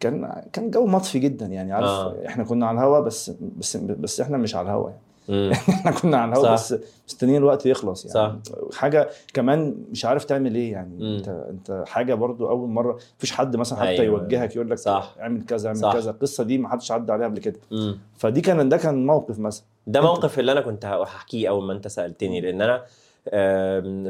[0.00, 2.16] كان كان جو مطفي جدا يعني عارف آه.
[2.26, 5.00] إحنا كنا على الهوا بس بس بس إحنا مش على الهوا يعني.
[5.52, 6.52] إحنا كنا على الهوا.
[6.52, 6.74] بس
[7.08, 8.78] مستنيين الوقت يخلص يعني صح.
[8.78, 11.16] حاجة كمان مش عارف تعمل إيه يعني مم.
[11.16, 14.22] أنت أنت حاجة برضو أول مرة مفيش حد مثلا حتى أيوة.
[14.22, 15.14] يوجهك يقول لك صح.
[15.20, 15.92] اعمل كذا اعمل صح.
[15.92, 17.98] كذا القصة دي ما حدش عدى عليها قبل كده مم.
[18.16, 21.88] فدي كان ده كان موقف مثلا ده موقف اللي أنا كنت هحكيه أول ما أنت
[21.88, 22.82] سألتني لأن أنا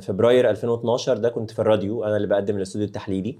[0.00, 3.38] فبراير 2012 ده كنت في الراديو أنا اللي بقدم الاستوديو التحليلي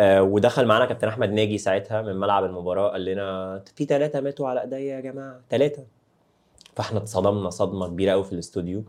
[0.00, 4.60] ودخل معانا كابتن أحمد ناجي ساعتها من ملعب المباراة قال لنا في ثلاثة ماتوا على
[4.62, 5.84] أيديا يا جماعة ثلاثة
[6.76, 8.84] فإحنا اتصدمنا صدمة كبيرة قوي في الاستوديو.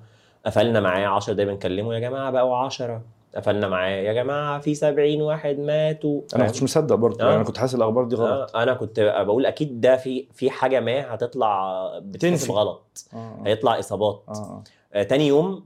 [0.45, 3.01] قفلنا معاه 10 دقايق بنكلمه يا جماعة بقوا 10
[3.35, 6.21] قفلنا معاه يا جماعة في 70 واحد ماتوا.
[6.35, 7.23] أنا ما كنتش مصدق برضه آه.
[7.23, 8.55] يعني أنا كنت حاسس الأخبار دي غلط.
[8.55, 12.51] آه، أنا كنت بقول أكيد ده في في حاجة ما هتطلع بتنسب تنفي.
[12.53, 13.05] غلط.
[13.13, 13.43] آه آه.
[13.47, 14.23] هيطلع إصابات.
[14.29, 14.63] آه, آه.
[14.93, 15.65] آه، تاني يوم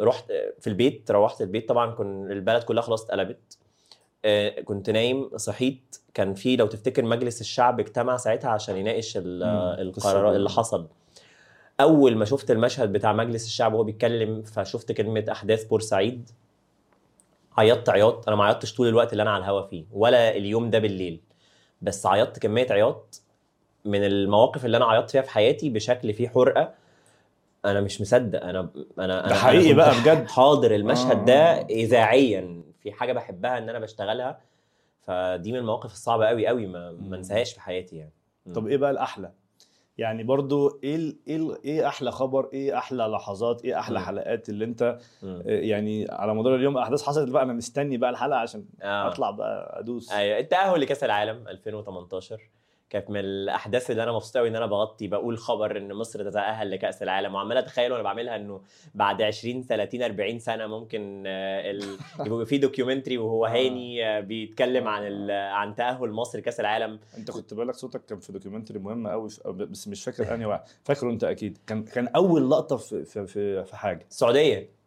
[0.00, 0.24] رحت
[0.60, 3.58] في البيت روحت البيت طبعا كن البلد كلها خلاص اتقلبت.
[3.60, 3.67] آه،
[4.64, 9.92] كنت نايم صحيت كان في لو تفتكر مجلس الشعب اجتمع ساعتها عشان يناقش ال- مم،
[9.92, 10.36] قصة القرار دي.
[10.36, 10.86] اللي حصل.
[11.80, 16.30] أول ما شفت المشهد بتاع مجلس الشعب وهو بيتكلم فشفت كلمة أحداث بورسعيد
[17.58, 18.28] عيطت عياط.
[18.28, 21.20] أنا ما عيطتش طول الوقت اللي أنا على الهوا فيه ولا اليوم ده بالليل.
[21.82, 23.20] بس عيطت كمية عياط
[23.84, 26.74] من المواقف اللي أنا عيطت فيها في حياتي بشكل فيه حرقة.
[27.64, 28.42] أنا مش مصدق.
[28.44, 28.60] أنا
[28.98, 30.28] أنا أنا ده حقيقي أنا بقى بجد.
[30.28, 31.66] حاضر المشهد آه، ده آه.
[31.70, 32.62] اذاعيا.
[32.78, 34.40] في حاجة بحبها إن أنا بشتغلها
[35.00, 38.12] فدي من المواقف الصعبة قوي قوي ما ما انساهاش في حياتي يعني.
[38.54, 39.32] طب إيه بقى الأحلى؟
[39.98, 44.04] يعني برضو إيه ال إيه ال إيه أحلى خبر؟ إيه أحلى لحظات؟ إيه أحلى مم.
[44.04, 45.42] حلقات اللي أنت مم.
[45.46, 49.08] آه، يعني على مدار اليوم أحداث حصلت بقى أنا مستني بقى الحلقة عشان آه.
[49.08, 50.12] أطلع بقى أدوس.
[50.12, 52.40] أيوه التأهل لكأس العالم 2018
[52.90, 56.70] كانت من الأحداث اللي أنا مبسوط قوي إن أنا بغطي بقول خبر إن مصر تتاهل
[56.70, 57.34] لكأس العالم.
[57.34, 58.60] وعمال أتخيل وأنا بعملها إنه
[58.94, 61.98] بعد 20 30 40 سنة ممكن آه، ال...
[62.26, 63.48] يبقى في documentary وهو آه.
[63.48, 65.30] هاني آه، بيتكلم عن ال...
[65.30, 66.98] عن تأهل مصر كاس العالم.
[67.18, 70.62] أنت كنت بالك صوتك كان في documentary مهم قوي بس مش فاكر أنهي واحد.
[70.84, 71.58] فاكره أنت أكيد.
[71.66, 74.06] كان كان أول لقطة في في, في حاجة.
[74.10, 74.77] السعودية.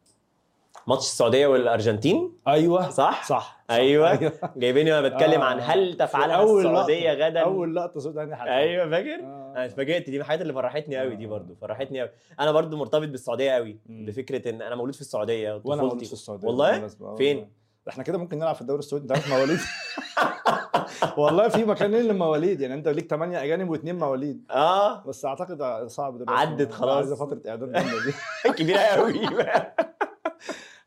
[0.88, 2.90] ماتش السعودية والأرجنتين؟ أيوه.
[2.90, 3.64] صح؟ صح.
[3.70, 4.32] أيوه.
[4.58, 5.46] جايبيني وأنا بتكلم آه.
[5.46, 7.26] عن هل تفعلها السعوديه لقطة.
[7.28, 9.54] غدا؟ أول لقطة صوت انهي حاجة أيوه فاكر؟ آه.
[9.56, 11.30] أنا اتفاجئت دي من الحاجات اللي فرحتني قوي دي آه.
[11.30, 11.56] برضو.
[11.62, 13.78] فرحتني قوي أنا برضو مرتبط بالسعودية قوي.
[13.86, 15.82] بفكرة إن أنا مولود في السعودية وأنا.
[15.82, 17.52] مولود في السعودية والله؟ فين؟
[17.90, 19.04] إحنا كده ممكن نلعب في الدوري السعودي.
[19.04, 19.60] أنت عارف مواليد؟
[21.18, 22.62] والله في مكانين للمواليد.
[22.62, 24.46] يعني أنت ليك 8 أجانب واثنين مواليد.
[24.52, 25.04] آه.
[25.04, 26.34] بس أعتقد صعب دلوقتي.
[26.42, 26.96] عدت خلاص.
[26.96, 28.14] عايزة فترة إعداد جامدة دي.
[28.64, 29.14] كبيرة قوي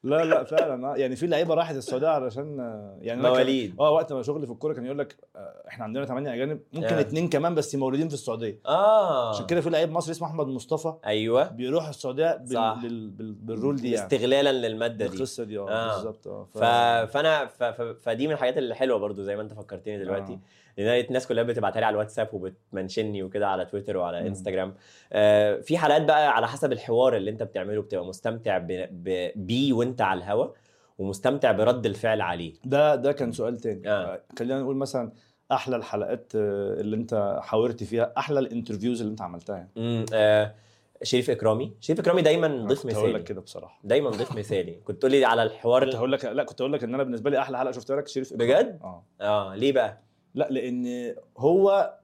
[0.04, 0.96] لا لا فعلا آه.
[0.96, 4.72] يعني في لعيبة راحت السعودية علشان آه، يعني مواليد آه وقت ما شغلي في الكورة
[4.74, 6.94] كان يقول لك آه، إحنا عندنا 8 أجانب ممكن.
[6.94, 10.94] اثنين كمان بس مولودين في السعودية آه عشان كده في لعيب مصري اسمه أحمد مصطفى
[11.06, 12.48] أيوه بيروح السعودية بال...
[12.48, 12.78] صح.
[12.82, 13.10] بال...
[13.10, 13.32] بال...
[13.32, 15.94] بالرول دي يعني استغلالا للمادة دي القصة دي آه.
[15.94, 16.58] بالظبط آه ف...
[17.12, 17.62] فأنا ف...
[17.62, 17.82] ف...
[17.82, 20.38] فدي من الحاجات اللي حلوة برضو زي ما أنت فكرتني دلوقتي آه.
[20.78, 24.26] لأن أنا الناس كلها بتبعتها لي على الواتساب وبتمنشني وكده على تويتر وعلى.
[24.26, 24.74] إنستجرام
[25.12, 28.58] آه في حلقات بقى على حسب الحوار اللي أنت بتعمله بتبقى مستمتع.
[29.36, 30.46] بيه وأنت على الهوا
[30.98, 34.14] ومستمتع برد الفعل عليه ده ده كان سؤال تاني آه.
[34.14, 34.20] آه.
[34.38, 35.12] خلينا نقول مثلا
[35.52, 40.54] أحلى الحلقات آه، اللي أنت حاورت فيها أحلى الانترفيوز اللي أنت عملتها يعني امم آه
[41.02, 44.72] شريف إكرامي شريف إكرامي دايما ضيف كنت هقول لك مثالي كده بصراحة دايما ضيف مثالي
[44.84, 45.94] كنت تقول لي على الحوار كنت.
[45.94, 48.32] هقول لك لا كنت هقول لك إن أنا بالنسبة لي أحلى حلقة شفتها لك شريف
[48.32, 48.52] إكرامي.
[48.52, 50.02] بجد؟ آه آه ليه بقى
[50.34, 51.94] لا لأن هو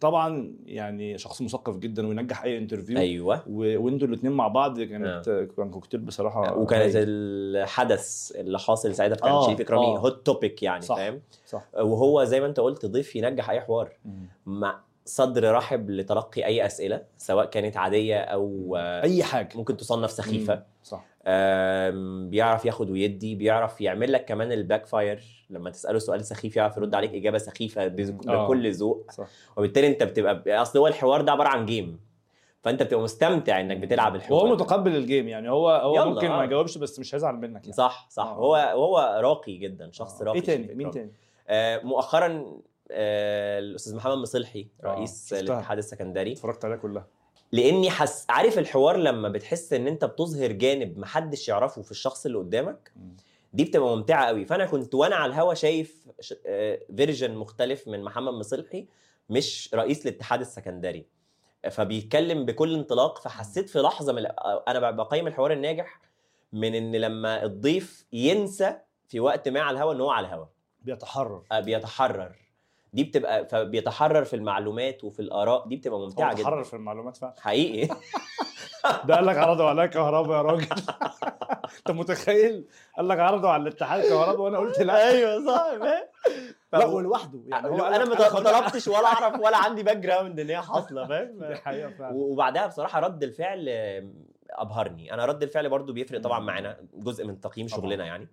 [0.00, 3.42] طبعا يعني شخص مثقف جدا وينجح أي interview أيوه.
[3.48, 5.48] وإنتوا الاثنين مع بعض كانت آه.
[5.56, 7.08] كان كوكتيل بصراحة وكانت هايل.
[7.08, 9.98] الحدث اللي حاصل ساعتها كان آه، شريف إكرامي آه.
[9.98, 10.96] hot topic يعني صح.
[10.96, 13.92] فاهم صح وهو زي ما أنت قلت ضيف ينجح أي حوار.
[14.46, 20.10] مع صدر رحب لتلقي أي أسئلة سواء كانت عادية أو آه، أي حاجة ممكن تصنف
[20.10, 20.62] سخيفة مم.
[20.82, 21.04] صح
[22.30, 26.94] بيعرف ياخد ويدي بيعرف يعمل لك كمان ال backfire لما تسأله سؤال سخيف يعرف يرد
[26.94, 27.88] عليك إجابة سخيفة آه.
[27.88, 29.10] بكل ذوق
[29.56, 32.00] وبالتالي أنت بتبقى أصل هو الحوار ده عبارة عن game
[32.62, 34.64] فأنت بتبقى مستمتع إنك بتلعب الحوار وهو ده.
[34.64, 36.44] متقبل ال game يعني هو هو ممكن ما آه.
[36.44, 38.34] يجاوبش بس مش هيزعل منك يعني صح صح آه.
[38.34, 40.24] هو هو راقي جدا شخص آه.
[40.24, 40.90] راقي إيه تاني مين.
[40.90, 41.12] تاني
[41.48, 42.46] آه مؤخرا
[42.90, 45.40] آه الأستاذ محمد مصلحي آه، رئيس شفتها.
[45.40, 47.06] الاتحاد السكندري اتفرجت عليها كلها
[47.52, 52.38] لأني حس عارف الحوار لما بتحس إن أنت بتظهر جانب محدش يعرفه في الشخص اللي
[52.38, 53.16] قدامك مم.
[53.52, 54.44] دي بتبقى ممتعة قوي.
[54.44, 56.08] فأنا كنت وأنا على الهوا شايف
[56.96, 58.86] version مختلف من محمد مصلحي
[59.30, 61.06] مش رئيس الاتحاد السكندري.
[61.70, 66.00] فبيتكلم بكل انطلاق فحسيت في لحظة من ال- أنا بقيم الحوار الناجح
[66.52, 68.76] من إن لما الضيف ينسى
[69.08, 70.46] في وقت ما على الهوا إن هو على الهوا.
[70.82, 71.42] بيتحرر.
[71.52, 72.36] آه، بيتحرر.
[72.92, 76.64] دي بتبقى فبيتحرر في المعلومات وفي الآراء دي بتبقى هو ممتعة بيتحرر جدا.
[76.64, 77.34] في المعلومات فعلا.
[77.40, 77.88] حقيقي.
[79.04, 80.66] ده قال لك عرضوا عليا كهرباء يا راجل.
[81.78, 82.64] انت متخيل؟
[82.96, 85.08] قال لك عرضوا على الاتحاد كهرباء وأنا قلت لا.
[85.08, 85.64] أيوه صح.
[85.80, 86.04] فاهم؟
[86.72, 91.02] لا ولوحده يعني هو أنا ما طلبتش ولا أعرف ولا عندي background إن هي حاصلة
[91.02, 92.14] دي فاهم حقيقة فعلا.
[92.14, 93.68] وبعدها بصراحة رد الفعل
[94.50, 95.14] أبهرني.
[95.14, 96.40] أنا رد الفعل برضو بيفرق طبعا.
[96.40, 97.68] معانا جزء من تقييم.
[97.68, 98.28] شغلنا يعني.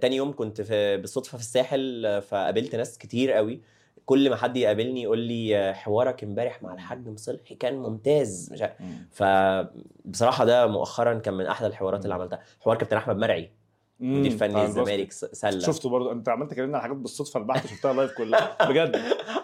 [0.00, 3.60] تاني يوم كنت في بالصدفة في الساحل آه، فقابلت ناس كتير قوي.
[4.06, 8.52] كل ما حد يقابلني يقول لي آه، حوارك امبارح مع الحاج مصلحي كان ممتاز.
[8.52, 8.62] مش.
[9.10, 12.40] فبصراحه ده مؤخرا كان من أحلى الحوارات اللي عملتها.
[12.60, 13.50] حوار كابتن أحمد مرعي.
[14.00, 18.12] مدير فني الزمالك سلة شفته برضه انت عملت كلمنا على حاجات بالصدفة البحث شفتها live
[18.12, 18.96] كلها بجد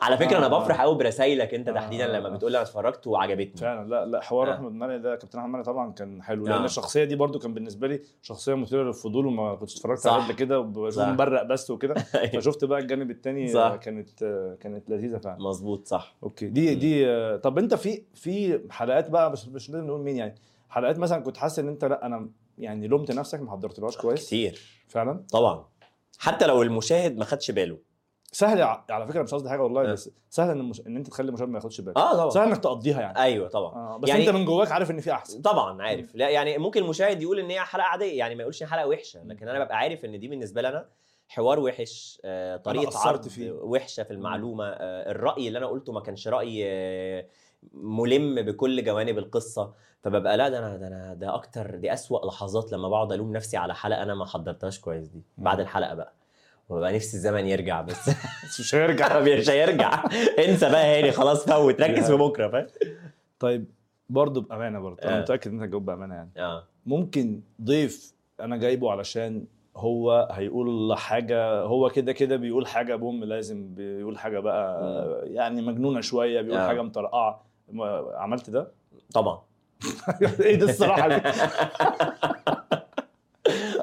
[0.03, 0.61] على فكرة أنا آه.
[0.61, 1.73] بفرح قوي برسايلك أنت آه.
[1.73, 4.55] تحديدا لما بتقول لي أنا اتفرجت وعجبتني فعلا لا لا حوار آه.
[4.55, 6.51] أحمد مرعي ده كابتن أحمد مرعي طبعا كان حلو آه.
[6.51, 10.12] لأن الشخصية دي برضو كان بالنسبة لي شخصية مثيرة للفضول وما كنتش اتفرجت صح.
[10.12, 11.03] عليه قبل كده وبشوف.
[11.03, 11.95] مبرق بس وكده
[12.35, 13.05] فشفت بقى الجانب.
[13.27, 18.03] آه، كانت آه، كانت لذيذة فعلا مظبوط صح okay دي دي آه، طب أنت في
[18.14, 20.35] في حلقات بقى مش لازم نقول مين يعني
[20.69, 24.27] حلقات مثلا كنت حاسس إن أنت لأ أنا يعني لومت نفسك ما حضرتلهاش كويس.
[24.27, 24.61] كتير.
[24.88, 25.25] فعلا.
[25.33, 25.67] طبعا.
[26.19, 27.79] حتى لو المشاهد ما خدش باله.
[28.33, 29.93] سهل على فكرة مش قصدي حاجة والله آه.
[29.93, 30.81] بس سهل إن المش...
[30.87, 31.97] إن أنت تخلي المشاهد ما ياخدش باله.
[31.97, 32.31] آه طبعا.
[32.31, 33.19] سهل إنك تقضيها يعني.
[33.19, 33.75] أيوه طبعا.
[33.75, 35.43] آه بس يعني- أنت من جواك عارف إن في أحسن.
[35.43, 36.14] طبعا عارف.
[36.14, 39.25] لا يعني ممكن المشاهد يقول إن هي حلقة عادية يعني ما يقولش إن حلقة وحشة
[39.25, 40.88] لكن أنا ببقى عارف إن دي بالنسبة لي أنا
[41.29, 43.51] حوار وحش آه، طريقة عرض فيه.
[43.53, 47.27] وحشة في المعلومة آه، الرأي اللي أنا قلته ما كانش رأي آه،
[47.74, 49.72] ملم بكل جوانب القصة
[50.03, 53.57] فببقى لا ده أنا ده أنا ده أكتر دي أسوأ لحظات لما بقعد ألوم نفسي
[53.57, 56.12] على حلقة أنا ما حضرتهاش كويس دي بعد الحلقة بقى.
[56.68, 58.09] وببقى نفسي الزمن يرجع بس.
[58.61, 59.20] مش هيرجع.
[59.38, 60.05] مش هيرجع.
[60.38, 62.66] انسى بقى هاني خلاص فوت ركز في بكرة فاهم؟
[63.40, 63.64] طيب
[64.11, 65.20] برضه بأمانة برضه أنا آه.
[65.20, 66.31] متأكد ان انت هتجاوب بأمانة يعني.
[66.37, 69.44] آه ممكن ضيف أنا جايبه علشان
[69.77, 74.81] هو هيقول حاجة هو كده كده بيقول حاجة بوم لازم بيقول حاجة بقى
[75.27, 76.68] يعني مجنونة شوية بيقول آه.
[76.68, 77.31] حاجة مطرقعة.
[77.31, 77.54] ما-
[78.14, 78.72] عملت ده
[79.14, 79.42] طبعا
[80.40, 81.20] إيه ده الصراحة دي؟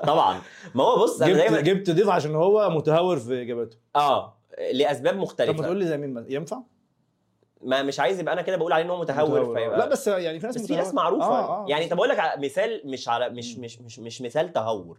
[0.07, 0.41] طبعا
[0.75, 4.37] ما هو بص أنا جبت دايما جبت ضيف عشان هو متهور في إجاباته آه
[4.73, 6.61] لأسباب طب ما مختلفه تقول لي زي مين؟ ينفع
[7.61, 9.55] ما مش عايز يبقى أنا كده بقول عليه إن هو متهور متهور.
[9.55, 10.93] فيبقى لا بس يعني في ناس بس في ناس.
[10.93, 14.53] معروفة آه آه يعني طب أقول لك مثال مش على مش مش مش مش مثال
[14.53, 14.97] تهور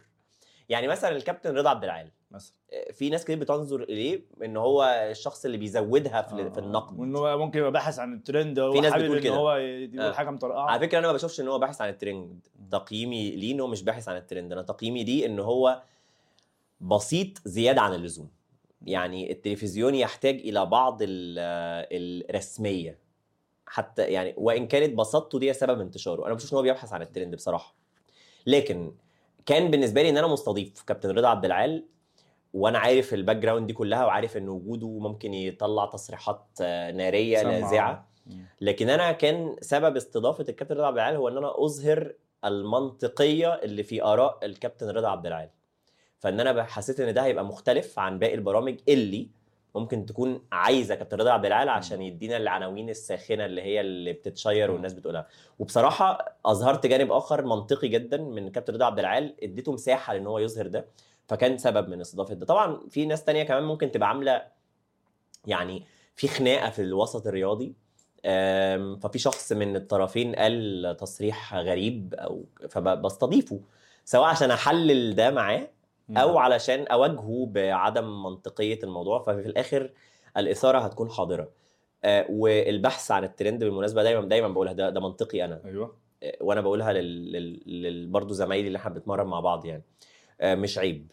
[0.69, 2.55] يعني مثلا الكابتن رضا عبد العال مثلا.
[2.93, 6.49] في ناس كتير بتنظر إليه إن هو الشخص اللي بيزودها في, آه.
[6.49, 6.99] في النقد.
[7.01, 9.35] وان هو ممكن يبقى باحث عن الترند هو في ناس بتقول إن كده.
[9.35, 10.13] هو يقول آه.
[10.13, 10.71] حاجة مطرقعة.
[10.71, 12.47] على فكرة أنا ما بشوفش إن هو باحث عن الترند.
[12.71, 15.83] تقييمي ليه إن هو مش باحث عن الترند؟ أنا تقييمي ليه إن هو
[16.81, 18.31] بسيط زيادة عن اللزوم.
[18.87, 22.99] يعني التلفزيون يحتاج إلى بعض ال- الرسمية.
[23.67, 26.27] حتى يعني وإن كانت بساطته دي سبب انتشاره.
[26.27, 27.75] أنا بشوف إن هو بيبحث عن الترند بصراحة.
[28.47, 28.93] لكن
[29.47, 31.85] كان بالنسبة لي إن أنا مستضيف كابتن رضا عبد العال
[32.55, 37.43] وأنا عارف ال background دي كلها وعارف إن وجوده ممكن يطلع تصريحات آه، نارية.
[37.43, 38.09] لاذعه.
[38.61, 42.13] لكن أنا كان سبب استضافة الكابتن رضا عبد العال هو إن أنا أظهر
[42.45, 45.51] المنطقية اللي في آراء الكابتن رضا عبد العال
[46.19, 49.29] فإن أنا حسيت إن ده هيبقى مختلف عن باقي البرامج اللي
[49.75, 54.34] ممكن تكون عايزة كابتن رضا عبد العال عشان يدينا العناوين الساخنة اللي هي اللي بتت
[54.34, 55.27] share والناس بتقولها.
[55.59, 60.39] وبصراحة أظهرت جانب آخر منطقي جدا من كابتن رضا عبد العال اديته مساحة ان هو
[60.39, 60.87] يظهر ده
[61.29, 62.47] فكان سبب من استضافة ده.
[62.47, 64.43] طبعا في ناس تانية كمان ممكن تبقى عاملة
[65.47, 65.83] يعني
[66.17, 67.75] في خناقة في الوسط الرياضي.
[69.03, 73.61] ففي شخص من الطرفين قال تصريح غريب أو فبستضيفه
[74.05, 75.69] سواء عشان أحلل ده معاه
[76.17, 79.91] أو علشان أواجهه بعدم منطقية الموضوع ففي الآخر
[80.37, 81.49] الإثارة هتكون حاضرة.
[82.05, 85.61] آه، والبحث عن الترند بالمناسبة دايما دايما بقولها ده, ده منطقي أنا.
[85.65, 85.97] أيوه.
[86.23, 89.83] آه، وأنا بقولها لل, لل, لل برضه زمايلي اللي إحنا بنتمرن مع بعض يعني.
[90.41, 91.13] آه، مش عيب.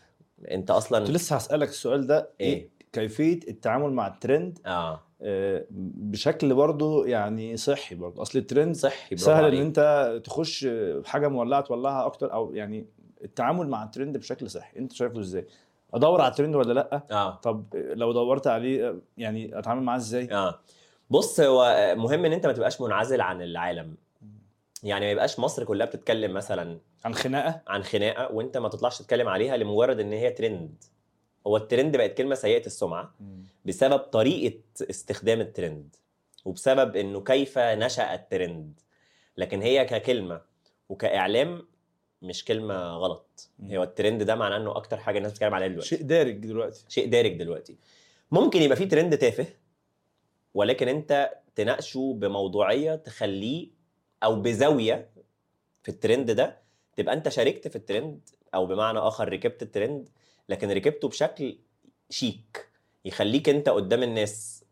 [0.52, 5.02] أنت أصلا كنت لسه هسألك السؤال ده إيه؟ إيه؟ كيفية التعامل مع الترند؟ آه.
[5.22, 9.60] آه، بشكل برضه يعني صحي برضه أصل الترند صحي سهل إن عليك.
[9.60, 10.68] أنت تخش
[11.06, 12.86] حاجة مولعة تولعها أكتر أو يعني
[13.24, 14.80] التعامل مع الترند بشكل صحي.
[14.80, 15.48] انت شايفه إزاي؟
[15.94, 17.36] ادور على الترند ولا لا؟ آه.
[17.36, 20.60] طب لو دورت عليه يعني اتعامل معاه إزاي؟ آه.
[21.10, 23.96] بص هو مهم ان انت ما تبقاش منعزل عن العالم.
[24.84, 29.28] يعني ما يبقاش مصر كلها بتتكلم مثلا عن خناقة؟ عن خناقة وانت ما تطلعش تتكلم
[29.28, 30.84] عليها لمجرد ان هي ترند.
[31.48, 33.14] هو الترند بقت كلمة سيئة السمعة
[33.66, 34.60] بسبب طريقة
[34.90, 35.96] استخدام الترند
[36.46, 38.80] وبسبب انه كيف نشأ الترند.
[39.38, 40.42] لكن هي ككلمة
[40.90, 41.68] وكإعلام
[42.22, 43.50] مش كلمة غلط.
[43.60, 43.76] مم.
[43.76, 45.90] هو الترند ده معناه إنه أكتر حاجة الناس بتتكلم عليها دلوقتي.
[45.90, 46.86] شيء دارج دلوقتي.
[46.90, 47.78] شيء دارج دلوقتي.
[48.32, 49.46] ممكن يبقى فيه ترند تافه
[50.54, 53.68] ولكن أنت تناقشه بموضوعية تخليه
[54.24, 55.10] أو بزاوية
[55.84, 56.58] في الترند ده
[56.96, 60.10] تبقى أنت شاركت في الترند أو بمعنى آخر ركبت الترند
[60.50, 61.58] لكن ركبته بشكل
[62.10, 62.70] شيك
[63.06, 64.64] يخليك أنت قدام الناس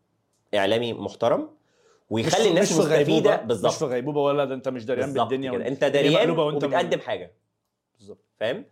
[0.54, 1.50] إعلامي محترم
[2.10, 3.30] ويخلي الناس مستفيدة.
[3.34, 3.82] مش في بالظبط.
[3.82, 5.68] غيبوبة ولا ده انت مش دريان بالظبط بالدنيا كده.
[5.68, 7.32] انت دريان وبتقدم حاجة.
[7.98, 8.24] بالظبط.
[8.36, 8.64] فاهم.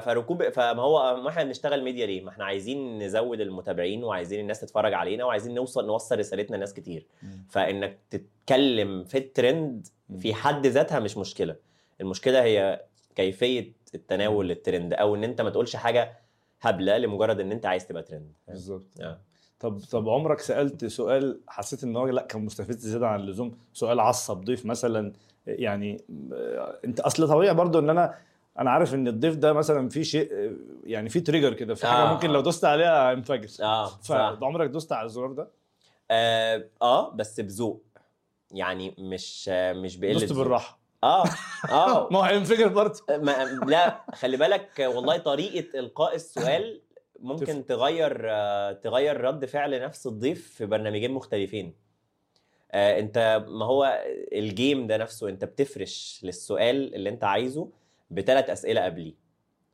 [0.00, 4.60] فركوب فما هو ما إحنا بنشتغل ميديا ليه؟ ما إحنا عايزين نزود المتابعين وعايزين الناس
[4.60, 7.06] تتفرج علينا وعايزين نوصل نوصل رسالتنا لناس كتير.
[7.22, 7.46] مم.
[7.50, 9.86] فإنك تتكلم في الترند
[10.18, 11.56] في حد ذاتها مش مشكلة.
[12.00, 12.84] المشكلة هي
[13.14, 16.18] كيفية التناول للترند أو إن أنت ما تقولش حاجة
[16.60, 18.32] هبلة لمجرد إن أنت عايز تبقى ترند.
[18.48, 19.00] بالظبط.
[19.00, 19.20] آه.
[19.62, 24.00] طب طب عمرك سألت سؤال حسيت إن هو لأ كان مستفز زيادة عن اللزوم؟ سؤال
[24.00, 25.12] عصب ضيف مثلا
[25.46, 28.14] يعني آه، أنت أصل طبيعي برضو إن أنا
[28.58, 32.12] أنا عارف إن الضيف ده مثلا في شيء يعني في trigger كده في حاجة آه.
[32.12, 33.64] ممكن لو دوست عليها هينفجر.
[33.64, 33.86] آه.
[33.86, 35.48] فعمرك دوست على الزرار ده؟
[36.10, 37.82] آه, آه بس بذوق.
[38.50, 40.32] يعني مش آه مش بقلة دوست.
[40.32, 40.78] بالراحة.
[41.04, 41.24] آه
[41.70, 42.08] آه.
[42.12, 43.00] ما هو هينفجر برضه
[43.66, 46.80] لا خلي بالك والله طريقة إلقاء السؤال
[47.22, 47.66] ممكن.
[47.66, 48.12] تغير
[48.72, 51.74] تغير رد فعل نفس الضيف في برنامجين مختلفين.
[52.72, 57.68] آه، انت ما هو الجيم ده نفسه انت بتفرش للسؤال اللي انت عايزه
[58.10, 59.14] بثلاث أسئلة قبليه.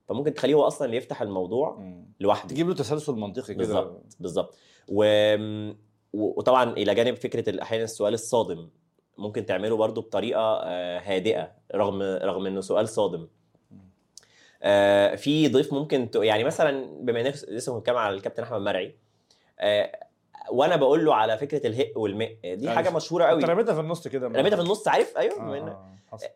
[0.09, 1.83] فممكن تخليه هو أصلا اللي يفتح الموضوع
[2.21, 2.49] لوحده.
[2.49, 3.57] تجيب له تسلسل منطقي كده.
[3.57, 4.57] بالظبط بالظبط.
[4.89, 5.05] و...
[6.13, 8.69] وطبعا إلى جانب فكرة أحيانا السؤال الصادم
[9.19, 13.29] ممكن تعمله برضو بطريقة آه، هادئة رغم رغم إنه سؤال صادم.
[14.63, 16.17] آه، في ضيف ممكن ت...
[16.17, 18.95] يعني مثلا بما إنك لسه بنتكلم على الكابتن أحمد مرعي
[19.59, 20.07] آه،
[20.51, 22.75] وأنا بقول له على فكرة الهق والمق دي أيوة.
[22.75, 26.27] حاجة مشهورة قوي رميتها في النص كده رميتها في النص عارف؟ أيوه آه، آه، حصل.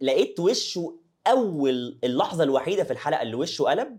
[0.00, 3.98] لقيت وشه أول اللحظة الوحيدة في الحلقة اللي وشه قلب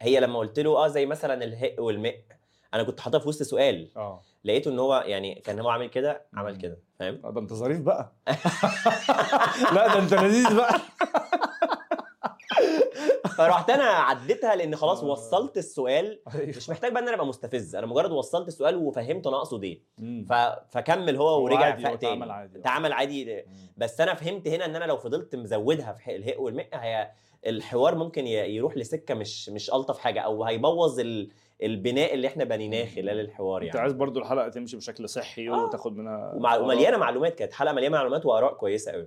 [0.00, 2.14] هي لما قلت له آه زي مثلا الهق والمق
[2.74, 3.88] أنا كنت حاططها في وسط سؤال.
[3.96, 4.20] آه.
[4.44, 6.56] لقيته إن هو يعني كان هو عامل كده عمل.
[6.56, 8.12] كده فاهم؟ ده أنت ظريف بقى.
[9.74, 10.80] لا ده أنت لذيذ بقى.
[13.36, 15.06] فرحت أنا عديتها لأن خلاص آه.
[15.06, 16.20] وصلت السؤال.
[16.34, 16.46] أيوه.
[16.56, 19.80] مش محتاج بقى ان أنا ابقى مستفز أنا مجرد وصلت السؤال وفهمته أنا اقصد إيه.
[20.68, 22.24] فكمل هو ورجع فاق تاني.
[22.56, 23.44] اتعامل عادي.
[23.76, 27.10] بس أنا فهمت هنا ان أنا لو فضلت مزودها في الهق والمق هي
[27.46, 31.30] الحوار ممكن يروح لسكة مش مش ألطف حاجة أو هيبوظ ال...
[31.62, 33.80] البناء اللي إحنا بنيناه خلال الحوار انت يعني.
[33.80, 35.64] عايز برضو الحلقة تمشي بشكل صحي آه.
[35.64, 36.56] وتاخد منها ومع...
[36.56, 37.52] ومليانة معلومات كانت.
[37.52, 39.06] حلقة مليانة معلومات وآراء كويسة قوي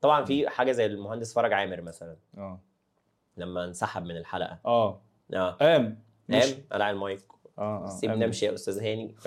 [0.00, 2.16] طبعا في حاجة زي المهندس فرج عامر مثلا.
[2.38, 2.60] آه.
[3.38, 4.58] لما انسحب من الحلقة.
[4.66, 5.00] آه.
[5.34, 5.50] آه.
[5.50, 5.98] قام.
[6.32, 7.20] قام قلع المايك.
[7.58, 8.24] آه آه سيبنا.
[8.24, 9.14] امشي يا أستاذ هاني.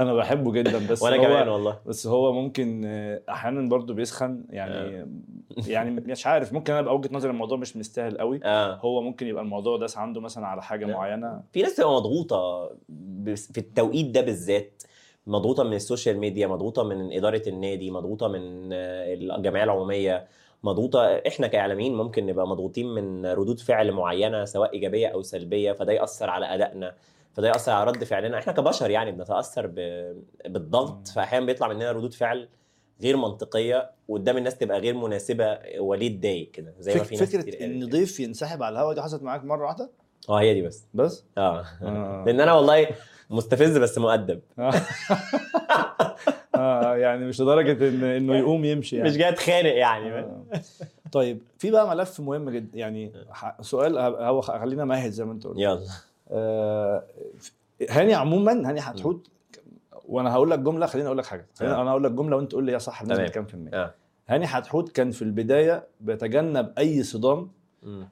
[0.00, 1.78] أنا بحبه جدا بس وأنا كمان والله.
[1.86, 4.44] بس هو ممكن آه، أحيانا برضو بيسخن.
[4.50, 5.06] يعني
[5.74, 8.40] يعني مش عارف ممكن أنا ابقى وجهه نظري الموضوع مش مستاهل قوي.
[8.44, 8.74] آه.
[8.74, 10.92] هو ممكن يبقى الموضوع داس عنده مثلا على حاجة لا.
[10.92, 11.42] معينة.
[11.52, 12.66] في ناس تبقى مضغوطة
[13.26, 14.82] في التوقيت ده بالذات.
[15.26, 20.26] مضغوطة من ال social media مضغوطة من إدارة النادي مضغوطة من آه، الجمعية العمومية.
[20.64, 25.92] مضغوطة إحنا كإعلاميين ممكن نبقى مضغوطين من ردود فعل معينة سواء إيجابية أو سلبية فده
[25.92, 26.94] يأثر على أدائنا
[27.34, 28.38] فده يأثر على رد فعلنا.
[28.38, 29.74] إحنا كبشر يعني بنتأثر ب...
[30.46, 32.48] بالضغط فاحيانا بيطلع مننا ردود فعل
[33.02, 37.64] غير منطقية وقدام الناس تبقى غير مناسبة وليه اتضايق كده زي ما في ناس فكرة
[37.64, 37.88] إن.
[37.88, 39.90] ضيف ينسحب على الهوا دي حصلت معاك مرة واحدة؟
[40.28, 40.84] آه هي دي بس.
[40.94, 41.64] بس؟ آه.
[41.82, 42.24] آه.
[42.26, 42.88] لأن أنا والله
[43.30, 44.40] مستفز بس مؤدب.
[46.64, 50.42] آه يعني مش لدرجة ان إنه يقوم يمشي يعني مش جاي أتخانق يعني آه.
[51.12, 53.12] طيب في بقى ملف مهم جدا يعني
[53.60, 55.80] سؤال هو خلينا ماهد زي ما انت قلت يلا
[56.30, 57.04] آه،
[57.90, 59.28] هاني عموما هاني حتحوت
[60.08, 61.82] وأنا هقول لك جملة خليني أقول لك حاجة خليني آه.
[61.82, 63.28] أنا هقول لك جملة وأنت تقول لي يا صح بنسبة.
[63.28, 63.94] كام في المية آه
[64.28, 67.50] هاني حتحوت كان في البداية بيتجنب أي صدام.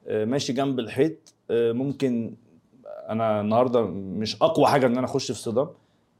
[0.07, 2.35] آه، ماشي جنب الحيط آه، ممكن
[3.09, 5.69] أنا النهارده مش أقوى حاجة إن أنا أخش في صدام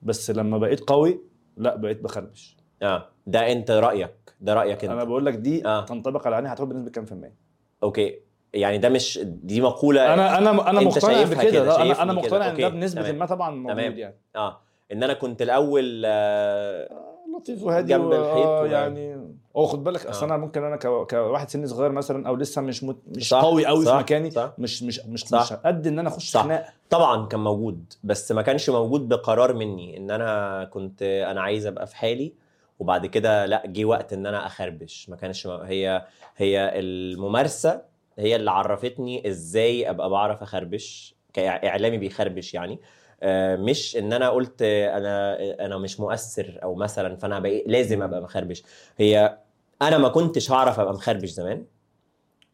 [0.02, 1.20] بس لما بقيت قوي
[1.58, 5.86] لا بقيت بخربش آه ده أنت رأيك ده رأيك أنا انت بقول لك دي آه.
[5.86, 7.36] تنطبق على هاني حتحوت بنسبة كام في المية
[7.84, 8.20] أوكي
[8.54, 12.14] يعني ده مش دي مقولة أنا أنا أنا مقتنع بكده كده، أنا أنا.
[12.14, 13.12] مقتنع إن ده بنسبة.
[13.12, 13.80] ما طبعا موجود.
[13.98, 19.66] يعني آه إن أنا كنت الأول آه لطيف وهادي جنب و- الحيط آه يعني هو
[19.66, 20.26] خد بالك أصل آه.
[20.26, 22.98] أنا ممكن أنا ك- كواحد سن صغير مثلا أو لسه مش مت...
[23.08, 24.54] مش صح، قوي قوي في مكاني صح.
[24.58, 25.42] مش مش مش صح.
[25.42, 26.44] مش قد إن أنا أخش صح.
[26.44, 31.66] خناقة طبعا كان موجود بس ما كانش موجود بقرار مني إن أنا كنت أنا عايز
[31.68, 32.34] أبقى في حالي
[32.80, 36.06] وبعد كده لأ جه وقت إن أنا أخربش ما كانش هي
[36.38, 37.82] هي الممارسة
[38.20, 42.78] هي اللي عرفتني إزاي أبقى بعرف أخربش كاعلامي بيخربش يعني آه،
[43.56, 48.64] مش إن أنا قلت أنا أنا مش مؤثر أو مثلا فأنا بقى لازم أبقى مخربش
[48.98, 49.38] هي
[49.82, 51.66] أنا ما كنتش هعرف أبقى مخربش زمان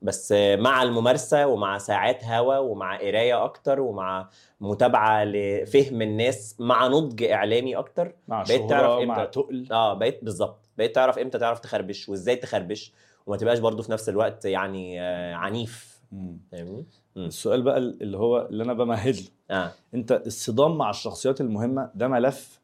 [0.02, 4.30] بس مع الممارسة ومع ساعات هوا ومع قراية أكتر ومع
[4.62, 9.32] متابعة لفهم الناس مع نضج إعلامي أكتر مع بقيت تعرف مع إمتى.
[9.32, 12.94] تقل آه بقيت بالظبط بقيت تعرف إمتى تعرف تخربش وإزاي تخربش
[13.28, 15.99] وما تبقاش برضو في نفس الوقت يعني آه، عنيف.
[16.52, 16.86] فاهمني.
[17.18, 19.24] السؤال بقى اللي هو اللي أنا بمهد له
[19.58, 22.60] آه أنت الصدام مع الشخصيات المهمة ده ملف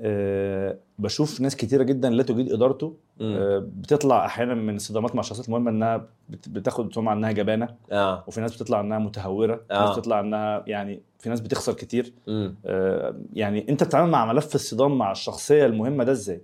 [0.00, 2.96] آه بشوف ناس كتيرة جدا لا تجيد إدارته.
[3.20, 8.24] آه بتطلع أحيانا من الصدامات مع الشخصيات المهمه إنها بت- بتاخد سمعة إنها جبانة آه
[8.26, 9.86] وفي ناس بتطلع إنها متهورة في آه.
[9.88, 12.54] ناس بتطلع إنها يعني في ناس بتخسر كتير مم.
[12.66, 16.40] آه، يعني أنت بتتعامل مع ملف الصدام مع الشخصية المهمة ده إزاي؟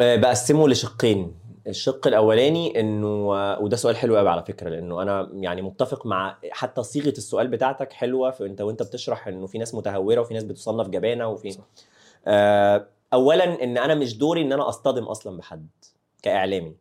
[0.00, 1.32] آه، بقسمه لشقين
[1.66, 3.28] الشق الأولاني إنه
[3.60, 7.92] وده سؤال حلو قوي على فكرة لأنه أنا يعني متفق مع حتى صيغة السؤال بتاعتك
[7.92, 11.58] حلوة في أنت وأنت بتشرح إنه في ناس متهورة وفي ناس بتصنف جبانة وفي.
[12.26, 15.68] آه اولا إن أنا مش دوري إن أنا أصطدم أصلا بحد
[16.22, 16.76] كإعلامي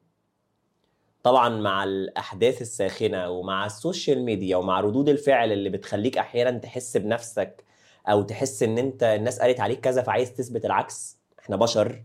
[1.23, 6.97] طبعا مع الأحداث الساخنة ومع ال social media ومع ردود الفعل اللي بتخليك أحيانا تحس
[6.97, 7.63] بنفسك
[8.07, 12.03] أو تحس إن أنت الناس قالت عليك كذا فعايز تثبت العكس إحنا بشر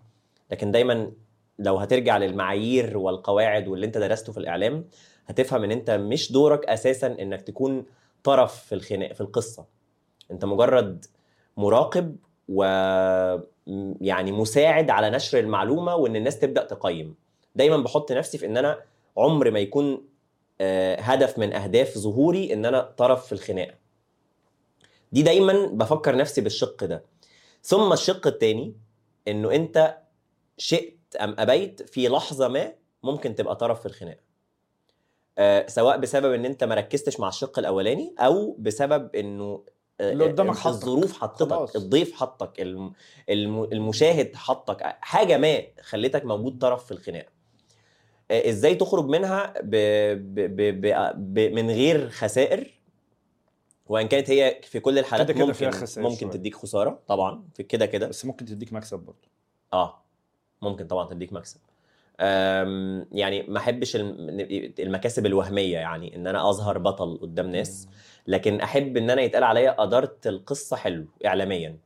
[0.51, 1.12] لكن دايما
[1.61, 4.85] لو هترجع للمعايير والقواعد واللي انت درسته في الإعلام
[5.27, 7.85] هتفهم إن انت مش دورك أساسا إنك تكون
[8.23, 9.67] طرف في الخناق في القصة.
[10.31, 11.05] أنت مجرد
[11.57, 12.17] مراقب
[12.49, 12.63] و
[14.01, 17.15] يعني مساعد على نشر المعلومة وإن الناس تبدأ تقيم.
[17.55, 18.79] دايما بحط نفسي في إن أنا
[19.17, 20.05] عمر ما يكون
[20.61, 23.75] آه، هدف من أهداف ظهوري إن أنا طرف في الخناقة.
[25.13, 27.05] دي دايما بفكر نفسي بالشق ده.
[27.63, 28.75] ثم الشق التاني
[29.29, 29.99] إنه أنت
[30.59, 34.21] شئت ام أبيت في لحظة ما ممكن تبقى طرف في الخناقة
[35.39, 39.65] آه، سواء بسبب إن أنت ما ركزتش مع الشق الأولاني أو بسبب إنه
[40.01, 40.67] آه، اللي قدامك آه، حطك.
[40.67, 41.77] الظروف حطتك خلاص.
[41.77, 42.93] الضيف حطك الم-
[43.29, 47.29] الم- المشاهد حطك حاجة ما خلتك موجود طرف في الخناقة
[48.31, 49.71] آه، إزاي تخرج منها ب...
[50.35, 50.35] ب...
[50.57, 50.81] ب...
[50.81, 50.87] ب...
[51.35, 51.39] ب...
[51.55, 52.81] من غير خسائر
[53.87, 56.31] وإن كانت هي في كل الحالات كده كده ممكن فيها خسائر ممكن شوية.
[56.31, 59.29] تديك خسارة طبعا في كده كده بس ممكن تديك مكسب برضه
[59.73, 60.03] آه
[60.63, 61.61] ممكن طبعا تديك مكسب.
[63.13, 64.17] يعني ما أحبش الم-
[64.79, 67.89] المكاسب الوهمية يعني إن أنا أظهر بطل قدام ناس.
[68.27, 71.77] لكن أحب إن أنا يتقال عليا ادرت القصة حلو اعلاميا.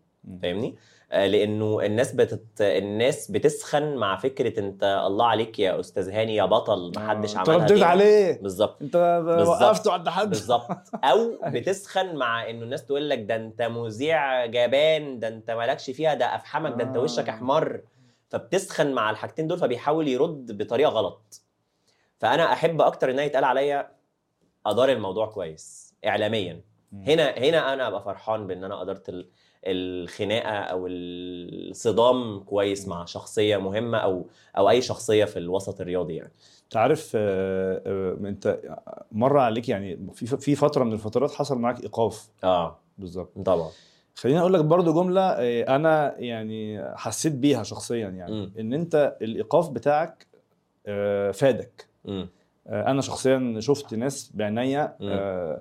[0.43, 0.75] فاهمني؟
[1.13, 2.45] آه، لأنه الناس بتت...
[2.61, 7.41] الناس بتسخن مع فكرة أنت الله عليك يا أستاذ هاني يا بطل ما حدش آه،
[7.41, 7.83] أنت عملها رديت.
[7.83, 8.41] عليه.
[8.43, 8.83] بالظبط.
[8.83, 8.97] أنت.
[9.49, 10.29] وقفته عند حد.
[10.29, 10.71] بالظبط.
[11.05, 16.15] أو بتسخن مع إنه الناس تقول لك ده أنت مذيع جبان ده أنت مالكش فيها
[16.15, 17.01] ده أفحمك ده أنت آه.
[17.01, 17.81] وشك أحمر.
[18.29, 21.43] فبتسخن مع الحاجتين دول فبيحاول يرد بطريقة غلط.
[22.19, 23.91] فأنا أحب أكتر إن يتقال عليا
[24.67, 26.61] أدار الموضوع كويس اعلاميا.
[26.93, 29.29] هنا هنا أنا أبقى فرحان بإن أنا قدرت ال-
[29.67, 34.27] الخناقة أو الصدام كويس مع شخصية مهمة أو
[34.59, 36.33] أو أي شخصية في الوسط الرياضي يعني.
[36.65, 38.61] أنت عارف آه، آه، أنت
[39.13, 42.29] مر عليك يعني في في فترة من الفترات حصل معاك إيقاف.
[42.45, 42.79] آه.
[42.99, 43.39] بالظبط.
[43.47, 43.71] طبعا.
[44.15, 48.53] خليني أقول لك برضو جملة آه، أنا يعني حسيت بيها شخصيا يعني مم.
[48.59, 50.27] إن أنت الإيقاف بتاعك
[50.87, 52.29] آه، فادك مم.
[52.67, 54.97] آه، أنا شخصيا شفت ناس بعينيا.
[55.03, 55.61] آه،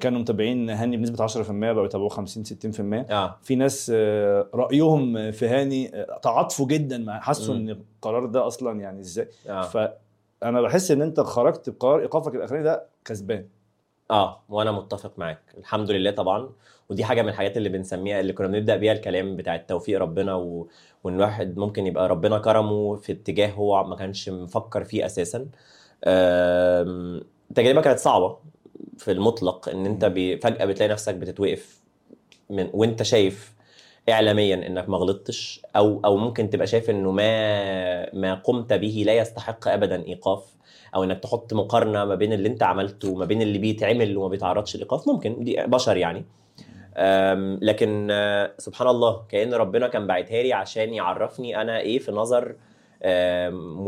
[0.00, 5.48] كانوا متابعين هاني بنسبة 10% بقوا يتابعوه 50 60% آه في ناس آه، رأيهم في
[5.48, 7.54] هاني آه، تعاطفوا جدا مع حسوا.
[7.54, 12.62] إن القرار ده أصلا يعني إزاي آه فأنا بحس إن أنت خرجت بقرار إيقافك الاخراني
[12.64, 13.46] ده كسبان
[14.10, 15.42] آه وأنا متفق معاك.
[15.58, 16.50] الحمد لله طبعا.
[16.88, 20.68] ودي حاجة من الحاجات اللي بنسميها اللي كنا بنبدأ بيها الكلام بتاع التوفيق ربنا و...
[21.04, 25.38] وإن الواحد ممكن يبقى ربنا كرمه في اتجاه هو ما كانش مفكر فيه أساسا.
[26.04, 28.36] آم، التجربه كانت صعبة
[28.98, 30.38] في المطلق إن أنت بي...
[30.38, 31.80] فجأة بتلاقي نفسك بتتوقف
[32.50, 33.54] من وأنت شايف
[34.08, 39.14] اعلاميا إنك ما غلطتش أو أو ممكن تبقى شايف إنه ما ما قمت به لا
[39.14, 40.59] يستحق ابدا إيقاف.
[40.94, 44.76] أو إنك تحط مقارنة ما بين اللي أنت عملته وما بين اللي بيتعمل وما بيتعرضش
[44.76, 46.24] لإيقاف ممكن دي بشر يعني
[47.62, 52.56] لكن آه، سبحان الله كأن ربنا كان باعتها لي عشان يعرفني أنا إيه في نظر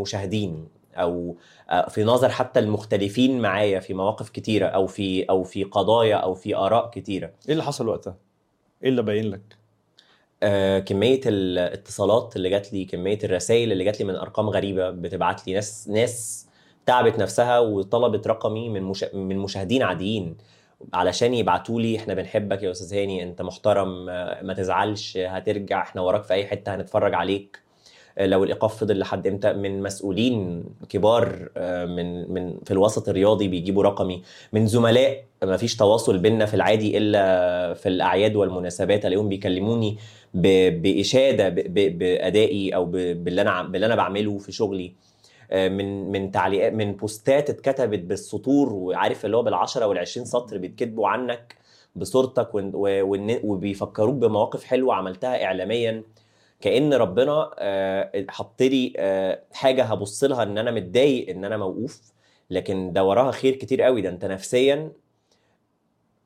[0.00, 1.36] مشاهدين أو
[1.70, 6.34] آه، في نظر حتى المختلفين معايا في مواقف كتيرة أو في أو في قضايا أو
[6.34, 8.16] في آراء كتيرة إيه اللي حصل وقتها؟
[8.82, 9.56] إيه اللي باين لك؟
[10.42, 15.46] آه، كمية الاتصالات اللي جات لي كمية الرسائل اللي جات لي من أرقام غريبة بتبعت
[15.46, 16.46] لي ناس ناس
[16.86, 19.04] تعبت نفسها وطلبت رقمي من مش...
[19.14, 20.36] من مشاهدين عاديين
[20.94, 24.04] علشان يبعتوا لي إحنا بنحبك يا أستاذ هاني أنت محترم
[24.46, 27.62] ما تزعلش هترجع إحنا وراك في أي حتة هنتفرج عليك
[28.20, 31.48] لو الإيقاف فضل لحد إمتى؟ من مسؤولين كبار
[31.86, 34.22] من من في الوسط الرياضي بيجيبوا رقمي
[34.52, 39.96] من زملاء ما فيش تواصل بينا في العادي إلا في الأعياد والمناسبات ألاقيهم بيكلموني
[40.34, 44.92] بإشادة بأدائي أو باللي أنا باللي أنا بعمله في شغلي.
[45.52, 51.56] من من تعليقات من بوستات اتكتبت بالسطور وعارف اللي هو بال10 وال20 سطر بيتكتبوا عنك
[51.96, 52.48] بصورتك
[53.44, 56.02] وبيفكروك بمواقف حلوة عملتها اعلاميا.
[56.60, 62.12] كأن ربنا آه، حط لي آه، حاجة هبص لها إن أنا متضايق إن أنا موقوف.
[62.50, 64.02] لكن ده وراها خير كتير قوي.
[64.02, 64.92] ده أنت نفسيا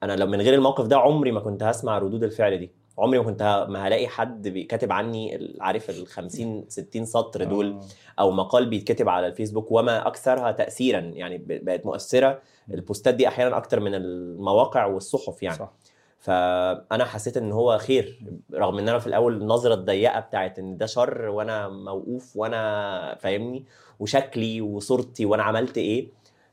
[0.02, 2.70] أنا لو من غير الموقف ده عمري ما كنت هسمع ردود الفعل دي.
[2.98, 7.80] عمري ما كنت ما هلاقي حد كاتب عني عارف ال 50 60 سطر دول آه.
[8.20, 12.40] أو مقال بيتكتب على الفيسبوك وما أكثرها تاثيرا يعني بقت مؤثرة.
[12.74, 15.58] البوستات دي أحيانا أكتر من المواقع والصحف يعني.
[15.58, 15.72] صح.
[16.18, 18.20] فأنا حسيت إن هو خير
[18.54, 23.64] رغم إن أنا في الأول النظره الضيقه بتاعت إن ده شر وأنا موقوف وأنا فاهمني
[24.00, 26.08] وشكلي وصورتي وأنا عملت إيه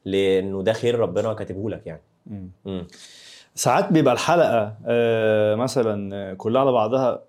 [0.06, 2.88] لأنه ده خير ربنا كاتبه لك يعني مم.
[3.56, 7.24] ساعات بيبقى الحلقة آه، مثلا آه، كلها على بعضها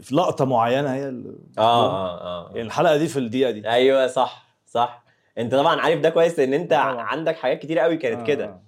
[0.00, 3.68] في لقطة معينة هي ال- آه آه آه يعني الحلقة دي في الدقيقة دي.
[3.68, 5.02] أيوه صح صح.
[5.38, 7.00] أنت طبعا عارف ده كويس لأن أنت طبعاً.
[7.00, 8.44] عندك حاجات كتير قوي كانت آه، كده.
[8.44, 8.62] آه.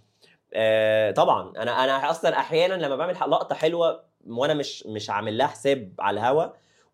[0.55, 1.53] آه طبعا.
[1.59, 6.20] أنا أنا أصلا أحيانا لما بعمل لقطة حلوة وأنا مش مش عامل لها حساب على
[6.20, 6.45] الهوا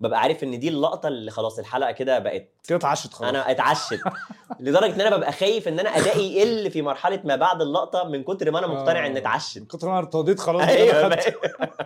[0.01, 3.28] ببقى عارف إن دي اللقطة اللي خلاص الحلقة كده بقت كده اتعشت خلاص.
[3.30, 4.01] أنا اتعشت.
[4.61, 8.22] لدرجة إن أنا ببقى خايف إن أنا ادائي يقل في مرحلة ما بعد اللقطة من
[8.22, 9.07] كتر ما أنا مقتنع آه.
[9.07, 9.59] ان اتعشت.
[9.59, 11.18] من كتر ما أنا ارتضيت خلاص أيوه؟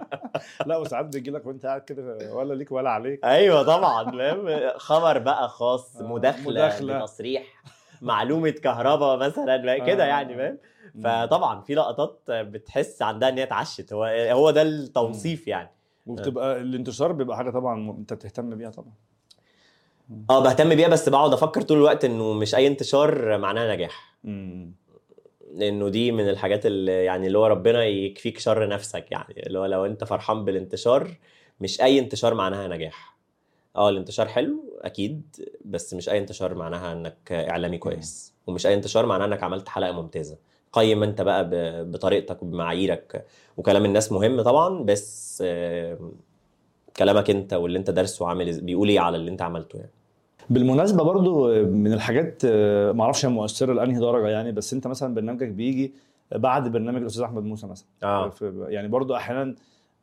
[0.66, 3.24] لا وساعات بيجي لك وأنت قاعد كده ولا ليك ولا عليك.
[3.24, 4.70] أيوه طبعا فاهم.
[4.78, 6.98] خبر بقى خاص آه، مداخلة مداخلة.
[6.98, 7.42] بتصريح
[8.02, 10.06] معلومة كهرباء مثلا كده آه.
[10.06, 10.58] يعني فاهم.
[11.04, 13.92] فطبعا في لقطات بتحس عندها إن هي اتعشت.
[13.92, 15.70] هو هو ده التوصيف يعني.
[16.08, 18.92] وبتبقى الانتشار بيبقى حاجة طبعا أنت بتهتم بيها طبعا.
[20.30, 24.16] آه بهتم بيها بس بقعد أفكر طول الوقت إنه مش أي انتشار معناه نجاح.
[24.24, 24.72] مم.
[25.54, 29.46] لأنه دي من الحاجات اللي يعني اللي هو ربنا يكفيك شر نفسك يعني.
[29.46, 31.16] اللي هو لو أنت فرحان بالانتشار
[31.60, 33.16] مش أي انتشار معناها نجاح.
[33.76, 38.34] آه الانتشار حلو أكيد بس مش أي انتشار معناها إنك إعلامي كويس.
[38.46, 40.36] ومش أي انتشار معناها إنك عملت حلقة ممتازة.
[40.72, 41.50] قيم انت بقى
[41.84, 43.24] بطريقتك وبمعاييرك.
[43.56, 45.98] وكلام الناس مهم طبعا بس آه،
[46.96, 49.90] كلامك انت واللي انت دارسه عامل بيقول إيه على اللي انت عملته يعني؟
[50.50, 55.14] بالمناسبة برضو من الحاجات آه، ما أعرفش هي مؤثرة لأنهي درجة يعني بس انت مثلا
[55.14, 55.92] برنامجك بيجي
[56.32, 58.28] بعد برنامج الأستاذ أحمد موسى مثلا.
[58.30, 59.54] في- يعني برضو أحيانا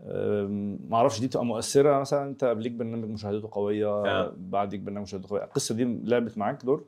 [0.07, 4.34] آم، ما أعرفش دي بتبقى مؤثرة مثلا انت قبليك برنامج مشاهدته قوية آه.
[4.38, 5.43] بعديك برنامج مشاهدته قوية.
[5.43, 6.84] القصة دي لعبت معاك دور؟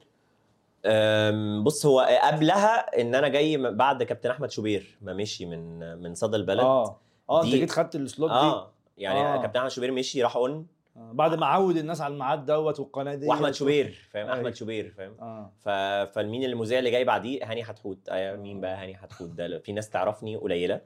[1.62, 6.38] بص هو قبلها إن أنا جاي بعد كابتن أحمد شوبير ما مشي من من صدى
[6.38, 6.60] البلد.
[6.60, 7.00] آه.
[7.30, 8.72] آه أنت جيت خدت السلوت دي؟ آه.
[8.98, 9.42] يعني آه.
[9.42, 10.68] كابتن أحمد شوبير مشي راح أون.
[10.98, 14.30] آه، بعد ما عود الناس على الميعاد دوت والقناة دي وأحمد شوبير فاهم.
[14.30, 15.52] أحمد شوبير فاهم؟ آه.
[15.60, 15.70] ف...
[16.14, 17.98] فالمين المذيع اللي جاي بعديه هاني حتحوت.
[18.10, 20.82] آه مين بقى هاني حتحوت؟ ده في ناس تعرفني قليلة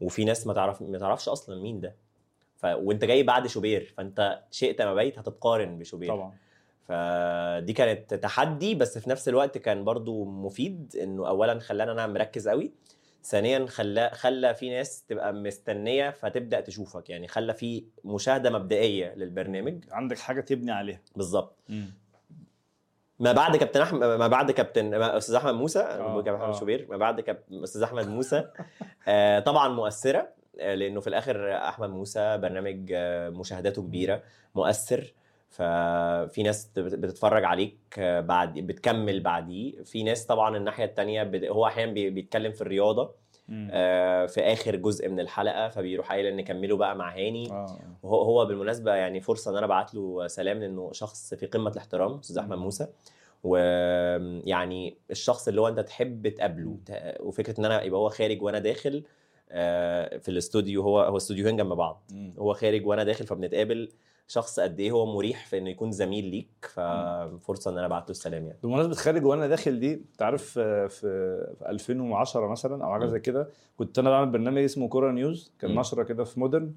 [0.00, 1.94] وفي ناس ما تعرف ما تعرفش أصلا مين ده.
[2.56, 2.64] ف...
[2.66, 6.08] وأنت جاي بعد شوبير فأنت شئت ما بيت هتتقارن بشوبير.
[6.08, 6.32] طبعا.
[6.88, 12.48] فدي كانت تحدي بس في نفس الوقت كان برضو مفيد إنه اولا خلانا أنا مركز
[12.48, 12.72] قوي
[13.24, 19.84] ثانيا خلى خلى في ناس تبقى مستنية فتبدأ تشوفك يعني خلى في مشاهدة مبدئية للبرنامج.
[19.90, 21.00] عندك حاجة تبني عليها.
[21.16, 21.56] بالظبط.
[23.18, 26.44] ما بعد كابتن أحمد ما بعد كابتن أستاذ أحمد موسى آه، كابتن آه.
[26.44, 28.44] احمد شوبير ما بعد كابتن أستاذ أحمد موسى.
[29.08, 30.28] آه، طبعا مؤثرة
[30.60, 34.22] آه، لأنه في الآخر أحمد موسى برنامج آه، مشاهداته كبيرة
[34.54, 35.14] مؤثر.
[35.54, 39.82] ففي ناس بت- بتتفرج عليك آه، بعد بتكمل بعديه.
[39.82, 43.24] في ناس طبعا الناحية التانية هو أحيانا بي- بيتكلم في الرياضة.
[43.70, 47.50] آه، في آخر جزء من الحلقة فبيروح قايل إن نكمله بقى مع هاني.
[47.52, 47.78] آه.
[48.02, 52.18] وهو هو بالمناسبة يعني فرصة إن أنا أبعت له سلام لأنه شخص في قمة الاحترام
[52.18, 52.86] أستاذ أحمد موسى.
[53.44, 56.76] ويعني الشخص اللي هو أنت تحب تقابله
[57.20, 59.04] وفكرة إن أنا يبقى هو خارج وأنا داخل
[59.50, 62.02] آه، في الاستوديو هو هو استوديوهين جنب بعض.
[62.12, 62.34] مم.
[62.38, 63.88] هو خارج وأنا داخل فبنتقابل.
[64.28, 68.10] شخص قد إيه هو مريح في إنه يكون زميل ليك ففرصه إن أنا أبعت له
[68.10, 71.00] السلام يعني بمناسبة خارج وأنا داخل دي أنت عارف آه، في
[71.58, 73.06] في 2010 مثلا أو حاجة.
[73.06, 73.48] زي كده
[73.78, 75.74] كنت أنا بعمل برنامج اسمه كورة نيوز كان.
[75.74, 76.72] نشرة كده في مودرن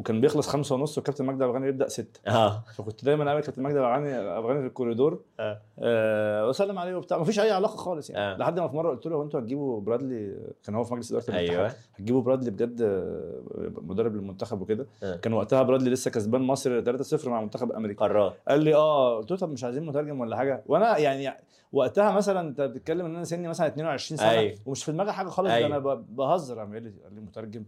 [0.00, 2.20] وكان بيخلص خمسة ونص وكابتن مجدي افغاني يبدأ ستة.
[2.28, 2.62] آه.
[2.76, 5.20] فكنت دايما اقابل كابتن مجدي افغاني في الكوريدور.
[5.40, 5.60] آه.
[5.78, 7.18] آه وأسلم عليه وبتاع.
[7.18, 8.34] مفيش أي علاقة خالص يعني.
[8.34, 8.36] آه.
[8.36, 11.38] لحد ما في مرة قلت له هو أنتوا هتجيبوا برادلي؟ كان هو في مجلس إدارة
[11.38, 11.72] أيوه.
[11.94, 14.86] هتجيبوا برادلي بجد آه، مدرب للمنتخب وكده.
[15.02, 15.16] آه.
[15.16, 18.04] كان وقتها برادلي لسه كسبان مصر 3-0 مع منتخب أمريكا.
[18.04, 19.16] قرارات قال لي آه.
[19.16, 21.36] قلت له طب مش عايزين مترجم ولا حاجة؟ وأنا يعني
[21.72, 24.54] وقتها مثلا أنت بتتكلم إن أنا سني مثلا 22 سنة أيوة.
[24.66, 25.66] ومش في دماغي حاجة خالص أيوة.
[25.66, 26.58] أنا بهزر.
[26.58, 26.82] قال
[27.14, 27.64] لي مترجم؟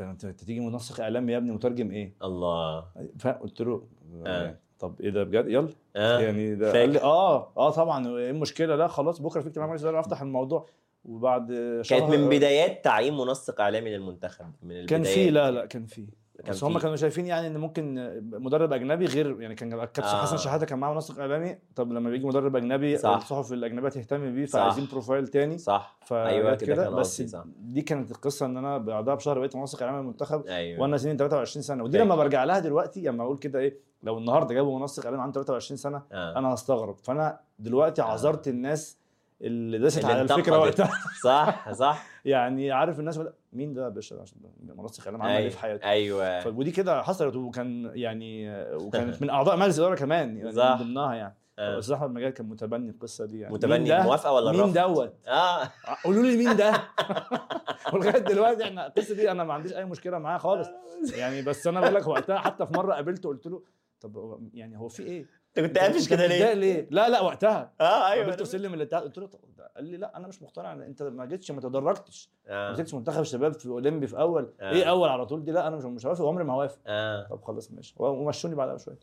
[0.00, 2.84] انت انت تيجي منسق اعلامي يا ابني مترجم إيه؟ الله
[3.18, 3.86] فقلت له
[4.26, 4.58] آه.
[4.78, 6.20] طب إيه ده بجد يلا آه.
[6.20, 6.72] يعني ده.
[6.72, 10.22] قال لي آه آه طبعا إيه المشكلة لا خلاص بكرة في اجتماع مجلس اداره أفتح
[10.22, 10.66] الموضوع
[11.04, 11.52] وبعد
[11.88, 16.06] كانت من بدايات تعيين منسق إعلامي للمنتخب من البدايات كان في لا لا كان في
[16.44, 16.78] كان بس هم.
[16.78, 17.94] كانوا شايفين يعني إن ممكن
[18.32, 20.22] مدرب أجنبي غير يعني كان كابتن آه.
[20.22, 23.16] حسن شحاتة كان معاه منسق إعلامي طب لما بيجي مدرب أجنبي صح.
[23.16, 24.46] الصحف الأجنبية تهتم بيه.
[24.46, 29.14] فعايزين بروفايل تاني صح أيوه كده كده بس صح دي كانت القصة إن أنا بعدها
[29.14, 32.04] بشهر بقيت منسق إعلامي المنتخب أيوه وأنا سنين 23 سنة ودي فاكر.
[32.04, 35.76] لما برجع لها دلوقتي لما أقول كده إيه لو النهارده جابوا منسق إعلامي عنده 23
[35.76, 36.38] سنة آه.
[36.38, 38.04] أنا هستغرب فأنا دلوقتي آه.
[38.04, 38.98] عذرت الناس
[39.42, 40.58] اللي اللي على الفكرة.
[40.58, 40.90] وقتها
[41.24, 43.20] صح صح يعني عارف الناس
[43.52, 47.02] مين ده يا باشا عشان منسق اعلام عمل إيه في حياته أيوه ف- ودي كده
[47.02, 50.76] حصلت وكان يعني وكانت من أعضاء مجلس الإدارة كمان يعني صح.
[50.80, 51.78] من ضمنها يعني آه.
[51.78, 55.70] أستاذ أحمد مجال كان متبني القصة دي يعني متبني؟ الموافقه ولا مين؟ دوت آه
[56.04, 56.72] قولوا لي مين ده
[57.92, 60.68] ولغاية دلوقتي إحنا القصة دي أنا ما عنديش أي مشكلة معاها خالص
[61.16, 63.62] يعني بس أنا بقول لك وقتها حتى في مرة قابلته قلت له
[64.00, 65.26] طب يعني هو في إيه؟
[65.58, 67.72] انت كنت قافش كده ليه؟ ليه؟ لا لا وقتها.
[67.80, 69.28] آه أيوه قابلته سلم الاتحاد قلت له
[69.76, 72.30] قال لي لا أنا مش مقتنع أنت ما جيتش ما تدرجتش.
[72.48, 74.52] ما آه مسكتش منتخب شباب في أولمبي في أول.
[74.60, 74.70] آه.
[74.72, 76.78] إيه أول على طول؟ دي لا أنا مش مش هوافق وعمري ما هوافق.
[76.86, 77.26] آه.
[77.30, 77.94] طب خلاص ماشي.
[77.98, 78.98] ومشوني بعدها بشوية.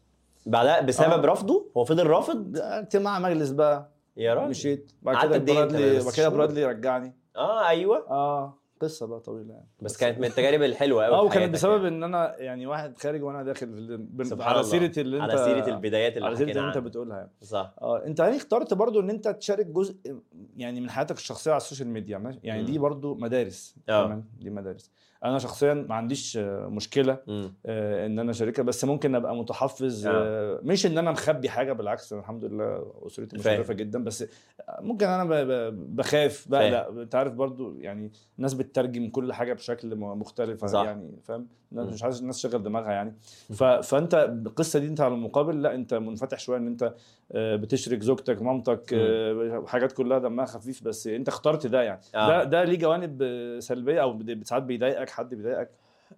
[0.46, 1.32] بعدها بسبب آه.
[1.32, 3.90] رفضه؟ هو فضل رافض؟ اجتماع مجلس بقى.
[4.18, 4.50] يا راجل.
[4.50, 4.92] مشيت.
[5.02, 7.16] بعد كده إيه؟ برادلي بعد كده؟ برادلي رجعني.
[7.36, 8.10] آه أيوه.
[8.10, 8.58] آه.
[8.80, 12.36] قصة بقى طويلة يعني بس كانت من التجارب الحلوة قوي آه وكانت بسبب إن أنا
[12.40, 14.72] يعني واحد خارج وأنا داخل بن- سبحان على الله.
[14.72, 16.78] سيرة اللي انت على سيرة البدايات اللي على سيرة اللي أنت.
[16.78, 19.96] بتقولها يعني صح آه أنت يعني اخترت برضو إن أنت تشارك جزء
[20.58, 22.82] يعني من حياتك الشخصية على ال social media؟ يعني دي مم.
[22.82, 24.24] برضو مدارس آه.
[24.40, 24.92] دي مدارس
[25.26, 27.18] أنا شخصيا ما عنديش آه، مشكله
[27.66, 30.12] آه، إن أنا أشاركها بس ممكن أبقى متحفظ آه.
[30.14, 33.38] آه، مش إن أنا مخبي حاجة بالعكس أنا الحمد لله أسرتي.
[33.38, 34.26] مشرفة جدا بس
[34.80, 40.84] ممكن أنا بخاف بقلق أنت عارف برضو يعني الناس بتترجم كل حاجة بشكل مختلف صح.
[40.84, 41.48] يعني فاهم.
[41.72, 43.14] مش عايز الناس تشغل دماغها يعني.
[43.84, 44.14] فأنت
[44.46, 46.94] القصة دي أنت على المقابل لا أنت منفتح شوية إن أنت
[47.32, 52.02] آه، بتشرك زوجتك مامتك آه، حاجات كلها دمها خفيف بس أنت اخترت ده يعني.
[52.16, 52.28] آه.
[52.28, 55.70] ده ده ليه جوانب آه، سلبية أو ساعات بيضايقك حد بيضايقك؟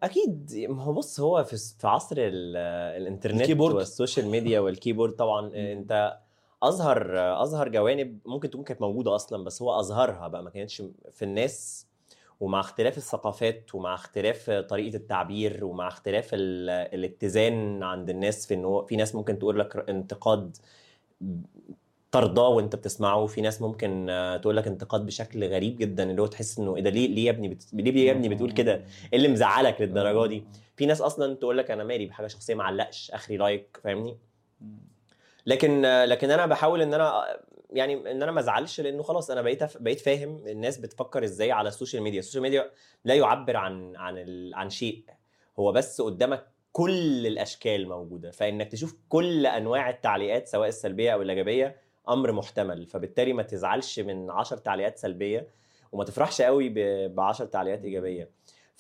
[0.03, 0.65] أكيد.
[0.69, 2.57] ما هو بص هو في في عصر ال-
[3.01, 3.75] الإنترنت ال keyboard.
[3.75, 6.17] وال social media وال keyboard طبعا أنت
[6.63, 11.25] اظهر اظهر جوانب ممكن تكون كانت موجودة أصلا بس هو اظهرها بقى ما كانتش في
[11.25, 11.87] الناس
[12.41, 18.81] ومع اختلاف الثقافات ومع اختلاف طريقة التعبير ومع اختلاف ال- الاتزان عند الناس في انه
[18.81, 20.57] في ناس ممكن تقول لك انتقاد
[22.11, 26.25] ترضاه وأنت بتسمعه في ناس ممكن آه، تقول لك انتقاد بشكل غريب جدا اللي هو
[26.25, 27.63] تحس إنه إيه ده ليه ليه يا ابني بت...
[27.73, 28.83] ليه يا ابني بتقول كده؟ إيه
[29.17, 30.43] اللي مزعلك للدرجة دي؟
[30.75, 34.17] في ناس أصلا تقول لك أنا مالي بحاجة شخصية ما علقش آخري لايك فاهمني؟
[35.45, 37.23] لكن لكن أنا بحاول إن أنا
[37.72, 41.69] يعني إن أنا ما أزعلش لأنه خلاص أنا بقيت بقيت فاهم الناس بتفكر إزاي على
[41.69, 42.19] ال social media.
[42.19, 42.71] ال social media
[43.05, 44.55] لا يعبر عن عن ال...
[44.55, 45.03] عن شيء
[45.59, 48.32] هو بس قدامك كل الأشكال موجودة.
[48.32, 51.76] فإنك تشوف كل أنواع التعليقات سواء السلبية أو الإيجابية
[52.09, 52.86] أمر محتمل.
[52.86, 55.47] فبالتالي ما تزعلش من 10 تعليقات سلبية
[55.91, 56.69] وما تفرحش قوي
[57.07, 58.30] ب 10 تعليقات إيجابية.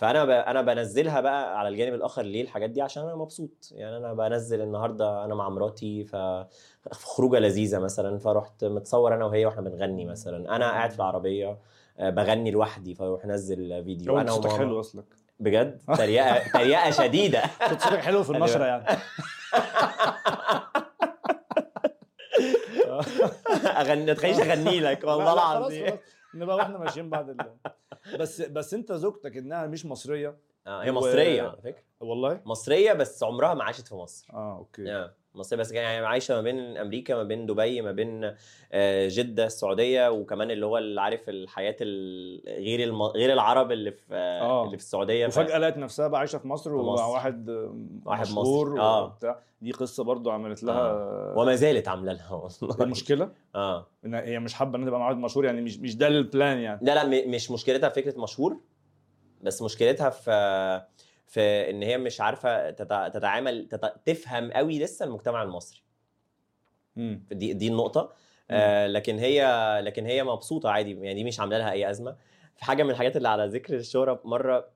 [0.01, 0.29] فأنا ب...
[0.29, 3.69] أنا بنزلها بقى على الجانب الآخر ليه الحاجات دي؟ عشان أنا مبسوط.
[3.71, 6.15] يعني أنا بنزل النهارده أنا مع مراتي ف
[6.91, 10.55] خروجة لذيذة مثلا فرحت متصور أنا وهي وإحنا بنغني مثلا.
[10.55, 11.57] أنا قاعد في العربية
[11.99, 14.19] آه، بغني لوحدي فأروح أنزل فيديو.
[14.19, 15.05] أنا صوتك حلو أصلك.
[15.39, 17.41] بجد؟ تريقة تريقة شديدة.
[17.69, 18.85] صوت- صوتك حلو في النشرة يعني.
[23.65, 25.03] أغني تخيلش أغني لك.
[25.03, 25.97] والله العظيم.
[26.33, 27.57] نبقى وإحنا ماشيين بعد ال...
[28.19, 31.41] بس بس أنت زوجتك إنها مش مصرية؟ آه، هي و- مصرية.
[31.41, 31.83] على فكرة.
[31.99, 34.27] والله؟ مصرية بس عمرها ما عاشت في مصر.
[34.33, 34.91] آه okay.
[34.95, 38.31] آه، مصريه بس يعني عايشة ما بين أمريكا ما بين دبي ما بين
[38.71, 43.03] آه، جدة السعودية وكمان اللي هو اللي عارف الحياة ال- غير الم...
[43.03, 44.41] غير العرب اللي في آه.
[44.41, 44.65] آه.
[44.65, 47.03] اللي في السعودية وفجأة لقت نفسها بقى عايشة في مصر مصر.
[47.03, 47.49] واحد
[48.05, 48.79] واحد مشهور.
[48.81, 49.03] آه.
[49.05, 50.93] وبتاع دي قصة برضو عملت لها
[51.37, 55.17] وما زالت عاملة لها والله المشكلة آه إن هي مش حابة إن تبقى مع واحد
[55.17, 58.57] مشهور يعني مش مش ده ال plan يعني لا لا مش مشكلتها في فكرة مشهور
[59.41, 60.81] بس مشكلتها في
[61.31, 63.93] في ان هي مش عارفة تتع- تتعامل تت...
[64.05, 65.83] تفهم قوي لسه المجتمع المصري.
[66.95, 67.23] مم.
[67.31, 68.13] دي دي النقطة.
[68.51, 69.45] آه لكن هي
[69.83, 72.15] لكن هي مبسوطة عادي يعني دي مش عاملة لها أي أزمة.
[72.55, 74.69] في حاجة من الحاجات اللي على ذكر الشهرة مرة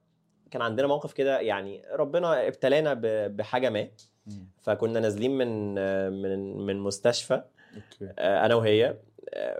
[0.51, 2.93] كان عندنا موقف كده يعني ربنا ابتلانا
[3.27, 3.87] بحاجة ما.
[4.27, 4.47] مم.
[4.61, 5.75] فكنا نازلين من
[6.21, 7.33] من من مستشفى.
[7.75, 8.13] أوكي.
[8.19, 8.97] آه، أنا وهي.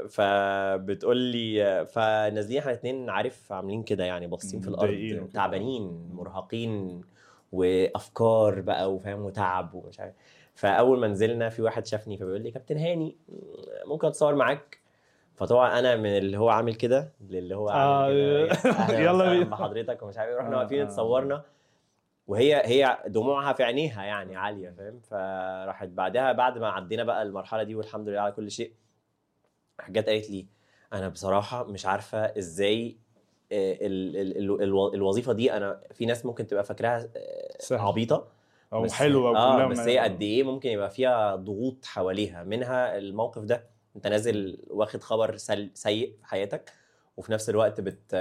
[0.09, 5.27] فبتقول لي آه، فنازلين إحنا الاثنين عارف عاملين كده يعني باصين في الأرض وكده.
[5.33, 7.01] تعبانين مرهقين
[7.51, 10.13] وأفكار بقى وفاهم وتعب ومش عارف
[10.55, 13.17] فأول ما نزلنا في واحد شافني فبيقول لي كابتن هاني
[13.85, 14.79] ممكن أتصور معاك
[15.35, 18.13] فطبعا أنا من اللي هو عامل كده للي هو آه، عامل
[18.63, 19.45] كده أهلاً يلا بينا.
[19.45, 20.37] بحضرتك ومش عارف إيه.
[20.37, 20.83] رحنا آه، واقفين آه.
[20.83, 21.43] اتصورنا
[22.27, 27.63] وهي هي دموعها في عينيها يعني عالية فاهم فراحت بعدها بعد ما عدينا بقى المرحلة
[27.63, 28.71] دي والحمد لله على كل شيء
[29.89, 30.45] جت قالت لي
[30.93, 32.97] أنا بصراحة مش عارفة إزاي
[33.51, 37.09] آه، ال- ال- ال- الو- الوظيفة دي أنا في ناس ممكن تبقى فاكراها
[37.71, 37.87] آه،.
[37.87, 38.27] عبيطة
[38.73, 43.63] أو حلوة آه بس هي قد إيه ممكن يبقى فيها ضغوط حواليها منها الموقف ده
[43.95, 45.37] أنت نازل واخد خبر
[45.73, 46.73] سيء في حياتك
[47.17, 48.15] وفي نفس الوقت بت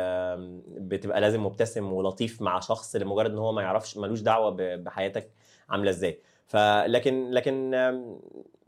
[0.68, 5.30] بتبقى لازم مبتسم ولطيف مع شخص لمجرد إن هو ما يعرفش ملوش دعوة بحياتك
[5.68, 7.74] عاملة إزاي فلكن لكن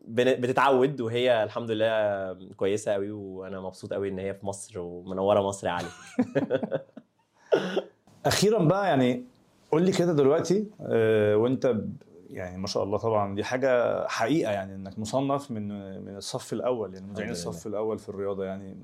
[0.08, 5.66] بتتعود وهي الحمد لله كويسة قوي وأنا مبسوط قوي إن هي في مصر ومنوره مصر
[5.66, 5.88] يا علي.
[8.26, 9.24] أخيرا بقى يعني
[9.72, 11.74] قول لي كده دلوقتي آه، وأنت
[12.30, 15.68] يعني ما شاء الله طبعا دي حاجة حقيقة يعني إنك مصنف من
[16.04, 17.30] من الصف الأول يعني مذيعين.
[17.30, 18.76] الصف الأول في الرياضة يعني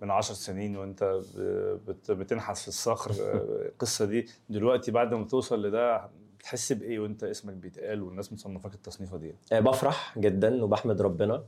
[0.00, 4.26] من عشر سنين وأنت ب- بت- بتنحت في الصخر آه، القصة دي.
[4.50, 6.08] دلوقتي بعد ما توصل لده
[6.44, 11.44] بتحس بإيه وأنت اسمك بيتقال والناس مصنفاك التصنيفة دي؟ آه، بفرح جدا وبحمد ربنا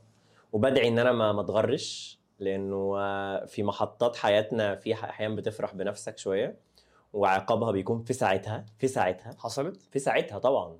[0.52, 6.56] وبدعي إن أنا ما اتغرش لأنه آه، في محطات حياتنا في أحيانا بتفرح بنفسك شوية
[7.12, 9.36] وعقابها بيكون في ساعتها في ساعتها.
[9.38, 10.78] حصلت؟ في ساعتها طبعا.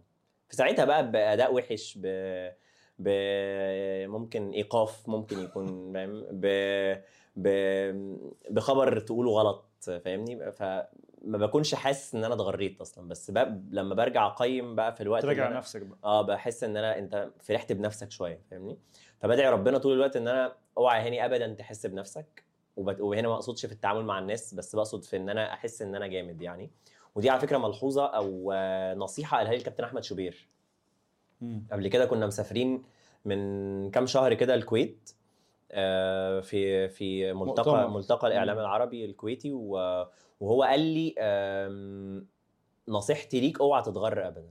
[0.49, 2.07] في ساعتها بقى بأداء وحش ب
[2.99, 3.09] ب
[4.09, 6.47] ممكن إيقاف ممكن يكون فاهم؟ ب...
[7.37, 7.49] ب...
[8.51, 10.53] بخبر تقوله غلط فاهمني؟
[11.27, 15.25] فما بكونش حاسس إن أنا اتغريت أصلا بس بقى لما برجع أقيم بقى في الوقت
[15.25, 18.79] أنا- نفسك بقى آه بحس إن أنا أنت فرحت بنفسك شوية فاهمني
[19.21, 22.45] فبدعي ربنا طول الوقت إن أنا أوعى هاني ابدا تحس بنفسك
[22.77, 23.01] وبت...
[23.01, 26.07] وهنا ما أقصدش في التعامل مع الناس بس بقصد في إن أنا أحس إن أنا
[26.07, 26.71] جامد يعني
[27.15, 28.53] ودي على فكرة ملحوظة أو
[28.97, 30.49] نصيحة قالها لي الكابتن أحمد شوبير
[31.41, 31.67] مم.
[31.73, 32.83] قبل كده كنا مسافرين
[33.25, 35.11] من كام شهر كده الكويت
[35.73, 37.89] آه، في في ملتقى مؤتمر.
[37.89, 38.59] ملتقى الإعلام.
[38.59, 40.07] العربي الكويتي و-
[40.41, 41.15] وهو قال لي
[42.89, 44.51] نصيحتي ليك اوعى تتغر ابدا.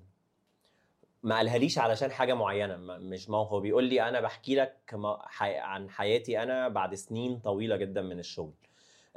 [1.23, 4.95] ما قالها ليش علشان حاجة معينة مش ما هو بيقول لي أنا بحكي لك
[5.41, 8.53] عن حياتي أنا بعد سنين طويلة جدا من الشغل.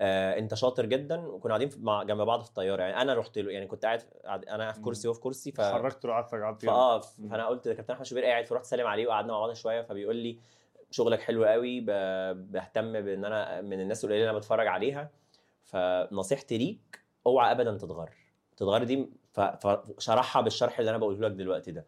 [0.01, 2.83] آه، أنت شاطر جدا وكنا قاعدين مع جنب بعض في الطيارة.
[2.83, 6.07] يعني أنا رحت له يعني كنت قاعد أنا في كرسي وهو في كرسي ف حركت
[6.07, 7.29] قعدت قعدت فاه مم.
[7.29, 10.39] فأنا قلت كابتن أحمد شوبير قاعد فرحت سلم عليه وقعدنا مع بعض شوية فبيقول لي
[10.91, 15.11] شغلك حلو قوي بهتم بإن أنا من الناس القليلة اللي أنا بتفرج عليها.
[15.73, 18.11] فنصيحتي ليك اوعى ابدا تتغر
[18.57, 21.87] تتغر دي فشرحها بالشرح اللي أنا بقوله لك دلوقتي ده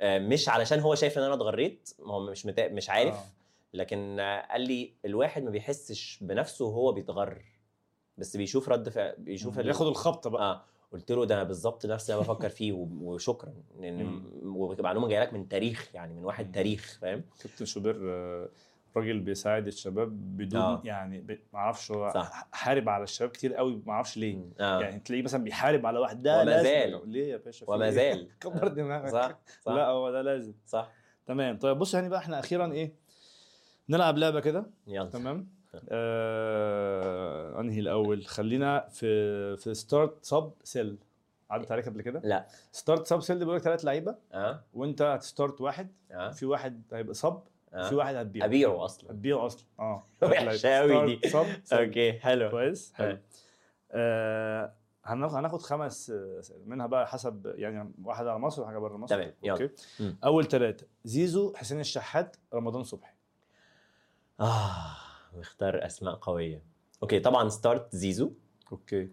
[0.00, 2.68] آه، مش علشان هو شايف إن أنا اتغريت ما هو مش متا...
[2.68, 3.24] مش عارف آه.
[3.74, 4.16] لكن
[4.50, 7.42] قال لي الواحد ما بيحسش بنفسه وهو بيتغر
[8.18, 11.86] بس بيشوف رد فعل بيشوف ال- ياخد الخبطة بقى آه قلت له ده أنا بالظبط
[11.86, 12.72] نفس اللي أنا بفكر فيه
[13.02, 14.56] وشكرا لأن مم.
[14.56, 16.52] ومعلومة جاية لك من تاريخ يعني من واحد.
[16.54, 18.48] تاريخ فاهم كابتن شوبير آه،
[18.96, 20.80] راجل بيساعد الشباب بدون آه.
[20.84, 21.20] يعني.
[21.52, 22.48] ما أعرفش هو صح.
[22.52, 24.38] حارب على الشباب كتير قوي ما أعرفش ليه.
[24.60, 24.80] آه.
[24.80, 26.64] يعني تلاقيه مثلا بيحارب على واحد ده وما لازم.
[26.64, 27.08] زال.
[27.08, 28.28] ليه يا باشا؟ وما إيه؟ زال.
[28.40, 29.08] كبر دماغك.
[29.08, 29.72] صح صح.
[29.72, 30.54] لا هو ده لازم.
[30.66, 30.92] صح.
[31.26, 31.58] تمام.
[31.58, 32.92] طيب بص يعني بقى إحنا أخيرا إيه
[33.88, 34.66] نلعب لعبة كده.
[34.86, 35.10] يلا.
[35.10, 35.48] تمام.
[35.88, 37.60] آه...
[37.60, 40.98] أنهي الأول؟ خلينا في في start sub sell
[41.50, 42.46] عدت عليك قبل كده؟ لا.
[42.72, 44.14] start sub sell بيقول لك ثلاث لعيبة.
[44.32, 44.60] آه.
[44.74, 45.88] وأنت هت start واحد.
[46.10, 46.30] آه.
[46.30, 47.42] في واحد هيبقى sub
[47.74, 47.88] آه.
[47.88, 49.10] في واحد هتبيعه أبيعه أصلا.
[49.10, 49.64] هتبيعه أصلا.
[49.80, 50.06] آه.
[50.22, 51.28] وحشة أوي دي.
[51.28, 52.50] sub okay حلو.
[52.50, 53.18] كويس حلو.
[53.92, 54.72] آه.
[55.04, 59.14] هناخد هناخد خمس آه، منها بقى حسب يعني واحد على مصر وحاجه بره مصر.
[59.14, 59.52] تمام، يلا.
[59.52, 59.70] أوكي.
[60.00, 60.16] مم.
[60.24, 63.12] أول ثلاثة زيزو حسين الشحات رمضان صبحي.
[64.40, 64.96] آه
[65.38, 66.62] مختار أسماء قوية.
[67.02, 68.32] okay طبعا start زيزو.
[68.72, 69.08] okay.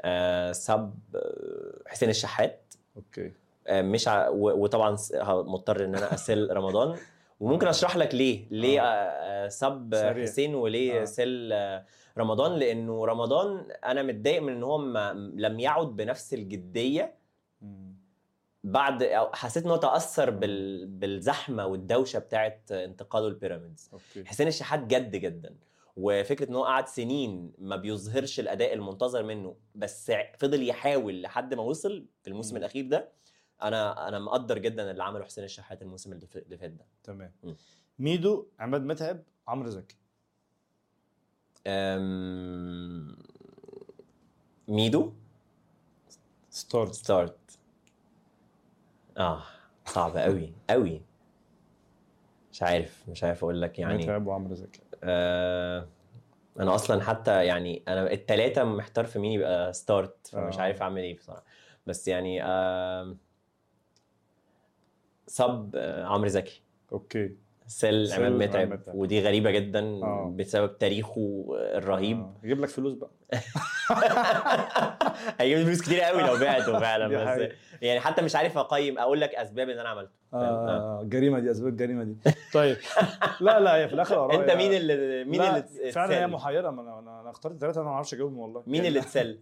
[0.00, 2.74] آه sub آه، حسين الشحات.
[2.96, 3.32] okay.
[3.66, 4.28] آه، مش ع...
[4.28, 6.98] و- وطبعا مضطر إن أنا أسل رمضان.
[7.40, 8.84] وممكن أشرح لك ليه ليه آه.
[8.84, 9.44] آه.
[9.44, 10.22] آه، سب سريع.
[10.22, 11.04] حسين وليه آه.
[11.04, 11.54] سل
[12.18, 14.82] رمضان لأنه رمضان أنا متضايق من إن هو
[15.34, 17.14] لم يعد بنفس الجدية.
[18.64, 20.86] بعد حسيت إن هو تأثر بال...
[20.86, 23.90] بالزحمة والدوشة بتاعت انتقاله البيراميدز
[24.24, 25.56] حسين الشحات جد جدا
[25.96, 31.62] وفكرة إن هو قعد سنين ما بيظهرش الأداء المنتظر منه بس فضل يحاول لحد ما
[31.62, 32.56] وصل في الموسم.
[32.56, 33.08] الأخير ده
[33.62, 36.86] أنا أنا مقدر جدا اللي عمله حسين الشحات الموسم اللي فات ده.
[37.02, 37.32] تمام.
[37.98, 39.96] ميدو عماد متعب عمرو زكي.
[41.66, 43.16] أم...
[44.68, 45.12] ميدو؟
[46.50, 46.94] start.
[46.94, 47.58] start.
[49.18, 49.42] آه
[49.86, 51.02] صعب قوي قوي
[52.52, 53.98] مش عارف مش عارف أقول لك يعني.
[53.98, 54.80] متعب وعمرو زكي.
[55.04, 55.88] آه
[56.60, 60.62] أنا أصلا حتى يعني أنا التلاتة محتار في مين يبقى start فمش آه.
[60.62, 61.44] عارف أعمل إيه بصراحة.
[61.86, 63.16] بس يعني آه
[65.28, 67.34] sub آه عمرو زكي okay
[67.66, 68.94] sell عماد عماد متعب.
[68.94, 70.34] ودي غريبة جدا آه.
[70.36, 72.34] بسبب تاريخه الرهيب آه.
[72.42, 73.10] يجيب لك فلوس بقى
[75.40, 77.48] هيجيب فلوس كتير قوي لو بعته فعلا بس.
[77.82, 80.36] يعني حتى مش عارف أقيم أقول لك أسباب اللي أنا عملته؟ آه.
[80.38, 82.16] آه الجريمه دي أسباب الجريمه دي
[82.54, 82.76] طيب
[83.40, 86.26] لا لا هي في الآخر آراء أنت هي- مين اللي مين لا، اللي فعلا هي؟
[86.26, 89.06] محيرة ما أنا أنا اخترت ثلاثة أنا ما أعرفش أجاوبهم والله مين يعني- اللي ات
[89.06, 89.38] sell؟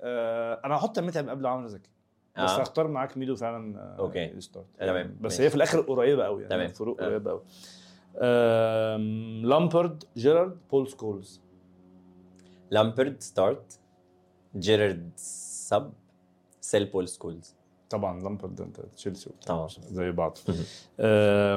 [0.00, 1.90] آه أنا هحط متعب قبل عمرو زكي
[2.36, 2.62] بس آه.
[2.62, 4.40] هختار معاك ميدو فعلا آه، okay.
[4.40, 5.42] start تمام، بس ماشي.
[5.42, 6.66] هي في الآخر قريبة قوي يعني تمام.
[6.66, 7.06] الفروق آه.
[7.06, 7.42] قريبة قوي
[9.42, 11.40] لامبرد جيرارد بول سكولز
[12.70, 13.78] لامبرد start
[14.56, 15.92] جيرارد sub
[16.60, 17.54] sell بول سكولز
[17.90, 19.68] طبعا لامبرد أنت تشيلسي طبعا.
[19.88, 20.38] زي بعض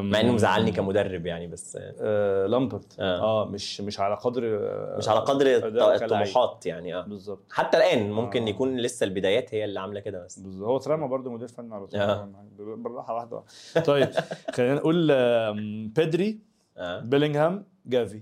[0.01, 3.19] مع انه مزعلني كمدرب يعني بس آه لامبرد آه.
[3.21, 5.59] آه مش مش على قدر آه، مش على قدر.
[6.05, 8.49] الطموحات يعني آه بالظبط حتى الآن ممكن آه.
[8.49, 11.87] يكون لسه البدايات هي اللي عاملة كده بس بالظبط هو اترمى برضه مدير فني على
[11.87, 12.29] طول آه.
[12.57, 13.43] بالراحة واحدة.
[13.85, 14.09] طيب
[14.53, 15.07] خلينا نقول
[15.95, 16.39] بيدري
[16.79, 18.21] بيلينغهام جافي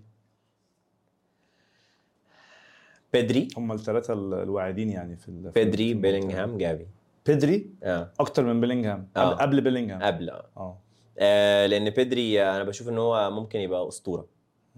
[3.14, 5.93] بيدري هم الثلاثه الواعدين يعني في بيدري.
[5.93, 6.86] بيلينغهام جافي
[7.26, 8.11] بيدري؟ آه.
[8.19, 9.09] أكتر من بيلينغهام.
[9.17, 9.30] آه.
[9.34, 10.01] قبل, بيلينغهام.
[10.03, 10.45] قبل آه.
[10.57, 10.78] آه.
[11.19, 14.28] آه، لأن بيدري آه، أنا بشوف إن هو ممكن يبقى أسطورة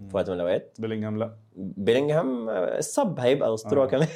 [0.08, 0.76] في وقت من الأوقات.
[0.78, 1.36] بيلينغهام لا.
[1.56, 3.86] بيلينغهام آه، الصب هيبقى أسطورة آه.
[3.86, 4.08] كمان.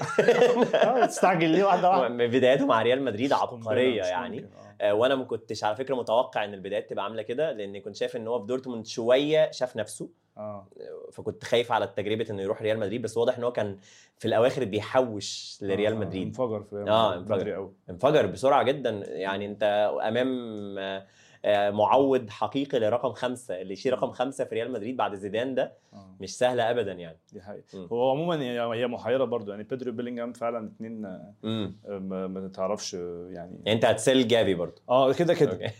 [1.08, 4.38] تستعجل ليه واحدة واحدة؟ من بدايته مع ريال مدريد عبقرية يعني.
[4.40, 4.68] آه.
[4.80, 8.16] آه، وأنا ما كنتش على فكرة متوقع إن البدايات تبقى عاملة كده لأن كنت شايف
[8.16, 10.08] إن هو في دورتموند شوية شاف نفسه.
[10.38, 10.66] آه.
[11.12, 13.78] فكنت خايف على تجربه إنه يروح ريال مدريد بس واضح إن هو كان
[14.18, 16.26] في الأواخر بيحوش لريال آه، مدريد.
[16.26, 17.32] انفجر في ريال آه، مدريد.
[17.32, 17.70] انفجر.
[17.90, 18.90] انفجر بسرعة جدا.
[19.06, 20.28] يعني أنت أمام
[20.78, 21.06] آه، آه،
[21.70, 26.16] معوض حقيقي لرقم خمسة اللي يشيل رقم خمسة في ريال مدريد بعد زيدان ده آه.
[26.20, 27.18] مش سهلة ابدا يعني.
[27.32, 27.64] دي حقيقة.
[27.74, 27.88] مم.
[27.92, 28.42] هو عموما
[28.74, 31.06] هي محيرة برضو يعني بيدري وبيلينغهام فعلا اثنين
[31.44, 33.60] امم ما, تعرفش آه، يعني.
[33.64, 35.58] يعني أنت هتسيل جافي برضه آه كده كده.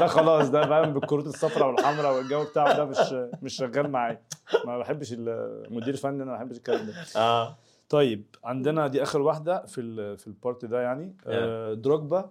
[0.00, 3.12] ده خلاص ده فاهم بالكروت الصفراء والحمراء والجو بتاعه ده مش
[3.42, 4.20] مش شغال معايا.
[4.66, 6.94] ما بحبش المدير الفني أنا ما بحبش الكلام ده.
[7.16, 7.56] آه.
[7.88, 11.16] طيب عندنا دي آخر واحدة في ال في ال part ده يعني.
[11.26, 12.30] آه دروجبا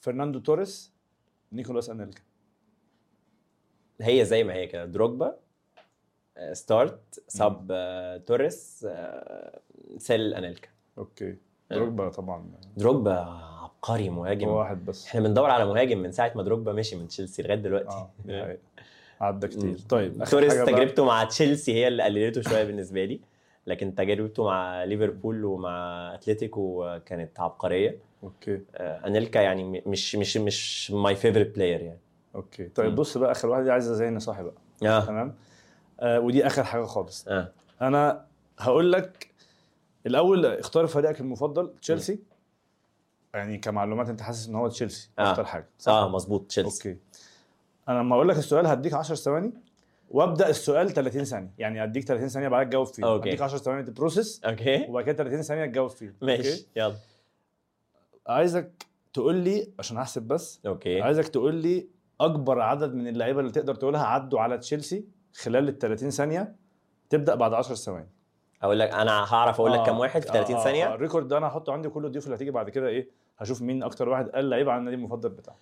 [0.00, 0.91] فرناندو توريس
[1.52, 2.20] نيكولاس أنيلكا.
[4.00, 4.84] هي زي ما هي كده.
[4.84, 5.36] دروجبا
[6.36, 9.60] آه، start sub آه، توريس آه،
[9.98, 10.68] sell أنيلكا.
[10.98, 11.36] okay.
[11.70, 12.50] دروجبا طبعا.
[12.76, 13.12] دروجبا
[13.62, 15.06] عبقري هو مهاجم واحد بس.
[15.06, 17.88] إحنا بندور على مهاجم من ساعة ما دروجبا مشي من تشيلسي لغاية دلوقتي.
[17.88, 18.10] آه
[18.44, 18.58] حقيقة.
[19.20, 19.78] عدى كتير.
[19.88, 23.20] طيب توريس تجربته مع تشيلسي هي اللي قللته شوية بالنسبة لي.
[23.66, 27.98] لكن تجربته مع ليفربول ومع أتلتيكو كانت عبقرية.
[28.22, 28.60] okay.
[28.74, 31.98] آه، أنيلكا يعني م- مش مش مش my favorite player يعني.
[32.34, 32.64] okay.
[32.64, 32.94] طيب مم.
[32.94, 34.54] بص بقى آخر واحدة دي عايزة زي صاحي بقى
[34.84, 35.00] آه.
[35.04, 35.34] تمام؟
[36.00, 37.28] آه ودي آخر حاجة خالص.
[37.28, 37.52] آه.
[37.82, 38.24] أنا
[38.58, 39.30] هقول لك
[40.06, 42.18] الأول اختار فريقك المفضل تشيلسي.
[43.34, 45.30] يعني كمعلومات أنت حاسس إن هو تشيلسي آه.
[45.30, 46.88] أكتر حاجة صح؟ آه مظبوط تشيلسي.
[46.90, 47.00] okay.
[47.88, 49.52] أنا لما أقول لك السؤال هديك 10 ثواني
[50.10, 51.50] وأبدأ السؤال 30 ثانية.
[51.58, 53.04] يعني اديك 30 ثانية بعد تجاوب فيه.
[53.04, 53.28] okay.
[53.28, 54.86] اديك 10 ثواني ت process okay.
[54.88, 56.14] وبعد كده 30 ثانية تجاوب فيه.
[56.22, 56.94] ماشي يلا.
[58.26, 61.00] عايزك تقول لي عشان أحسب بس okay.
[61.02, 61.88] عايزك تقول لي
[62.20, 65.04] أكبر عدد من اللعيبة اللي تقدر تقولها عدوا على تشيلسي
[65.34, 66.56] خلال ال 30 ثانية؟
[67.10, 68.08] تبدأ بعد 10 ثواني.
[68.62, 70.94] أقول لك أنا هعرف أقول لك آه، كام واحد في آه، 30 آه، آه، ثانية؟
[70.94, 73.08] ال record ده أنا هحطه عندي كل الضيوف اللي هتيجي بعد كده إيه
[73.38, 75.56] هشوف مين أكتر واحد قال لعيب عن النادي المفضل بتاعه.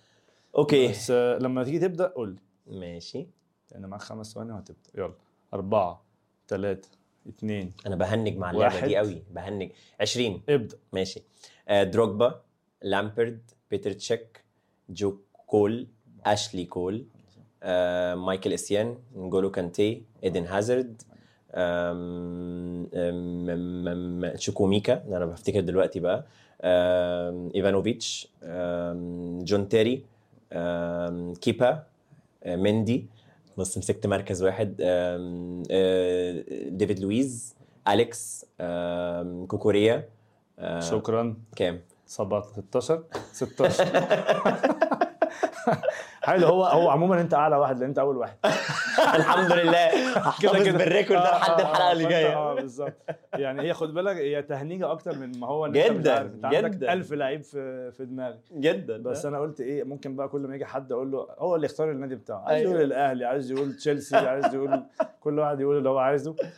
[0.57, 0.87] okay.
[0.87, 2.39] بس آه، لما تيجي تبدأ قول لي.
[2.79, 3.27] ماشي.
[3.71, 4.89] لأن معاك خمس ثواني وهتبدأ.
[4.95, 5.13] يلا.
[5.53, 6.03] أربعة
[6.47, 6.89] ثلاثة
[7.29, 8.85] اثنين أنا بهنج مع اللعبة.
[8.87, 9.23] دي قوي.
[9.31, 9.71] بهنج.
[9.99, 10.77] 20 ابدأ.
[10.93, 11.23] ماشي.
[11.67, 12.41] آه دروجبا.
[12.83, 13.39] لامبرد
[13.71, 14.43] بيتر تشيك
[14.89, 15.17] جو
[15.47, 15.87] كول
[16.25, 17.05] اشلي كول
[17.63, 21.01] آه مايكل اسيان نجولو كانتي ايدن هازارد
[21.53, 26.25] آم، آم، آم، آم، شوكوميكا ده أنا بفتكر دلوقتي بقى.
[27.55, 28.27] ايفانوفيتش
[29.43, 30.03] جون تيري
[31.41, 31.83] كيبا
[32.45, 33.05] مندي
[33.57, 34.75] بس مسكت مركز واحد
[36.77, 37.55] ديفيد لويز
[37.87, 38.45] اليكس
[39.47, 40.09] كوكوريا
[40.79, 41.37] شكرا.
[41.55, 41.81] كام؟
[42.11, 43.85] 17 16
[46.23, 48.37] حلو هو هو عموما أنت أعلى واحد لأن أنت أول واحد.
[49.15, 49.87] الحمد لله.
[50.27, 52.33] هحتفظ بالريكورد ده آه، لحد آه، الحلقة اللي فأنت- جاية.
[52.35, 52.93] آه بالظبط.
[53.33, 56.21] يعني هي خد بالك هي تهنيجة أكتر من ما هو جداً،.
[56.21, 56.93] أنت عندك جداً.
[56.93, 60.65] 1000 لعيب في في دماغي جدا بس أنا قلت إيه ممكن بقى كل ما يجي
[60.65, 62.43] حد أقول له هو اللي يختار النادي بتاعه.
[62.47, 62.63] عايز.
[62.69, 64.83] يقول الأهلي عايز يقول تشيلسي عايز يقول
[65.21, 66.31] كل واحد يقول اللي هو عايزه.
[66.31, 66.51] آه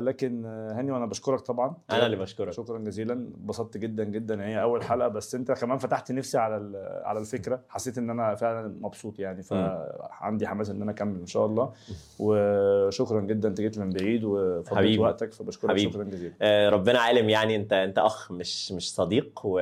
[0.00, 1.76] لكن آه، هاني وأنا بشكرك طبعا.
[1.90, 2.52] أنا اللي بشكرك.
[2.52, 3.12] شكرا جزيلا.
[3.12, 4.44] انبسطت جدا جدا.
[4.44, 7.60] هي أول حلقة بس أنت كمان فتحت نفسي على على الفكرة.
[7.68, 9.42] حسيت إن أنا فعلا مبسوط يعني.
[9.42, 11.72] فعندي حماس إن أنا أكمل إن شاء الله.
[12.18, 13.48] وشكرا جدا.
[13.48, 14.98] أنت جيت من بعيد وفضلت.
[14.98, 15.70] وقتك فبشكرك.
[15.70, 15.92] حبيبي.
[15.92, 16.34] شكرا جزيلا.
[16.42, 19.40] آه، ربنا عالم يعني أنت أنت أخ مش مش صديق.
[19.44, 19.60] و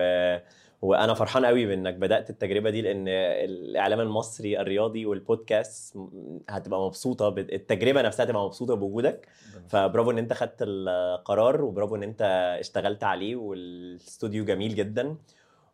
[0.83, 5.99] وأنا فرحان قوي بانك بدأت التجربة دي لأن الإعلام المصري الرياضي والبودكاست
[6.49, 9.29] هتبقى مبسوطة التجربة نفسها هتبقى مبسوطة بوجودك.
[9.69, 12.23] فبرافو إن أنت خدت القرار وبرافو إن أنت
[12.61, 15.17] اشتغلت عليه والاستوديو جميل جدا.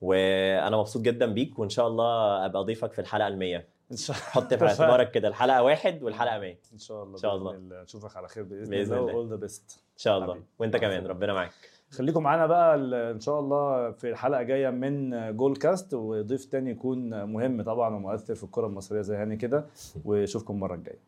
[0.00, 4.54] وأنا مبسوط جدا بيك وإن شاء الله أبقى ضيفك في الحلقة ال100 إن شاء حط
[4.54, 7.54] في اعتبارك كده الحلقة واحد والحلقة 100 إن شاء الله إن شاء الله.
[7.54, 7.82] الله.
[7.82, 8.98] نشوفك على خير بإذن, بإذن الله.
[8.98, 9.12] الله.
[9.12, 10.42] all the best إن شاء الله.
[10.58, 11.06] وأنت كمان.
[11.06, 11.52] ربنا معاك.
[11.92, 12.74] خليكم معانا بقى
[13.10, 18.34] إن شاء الله في الحلقة جاية من جول كاست وضيف تاني يكون مهم طبعا ومؤثر
[18.34, 19.66] في الكرة المصرية زي هاني كده
[20.04, 20.98] وأشوفكم المرة الجاية.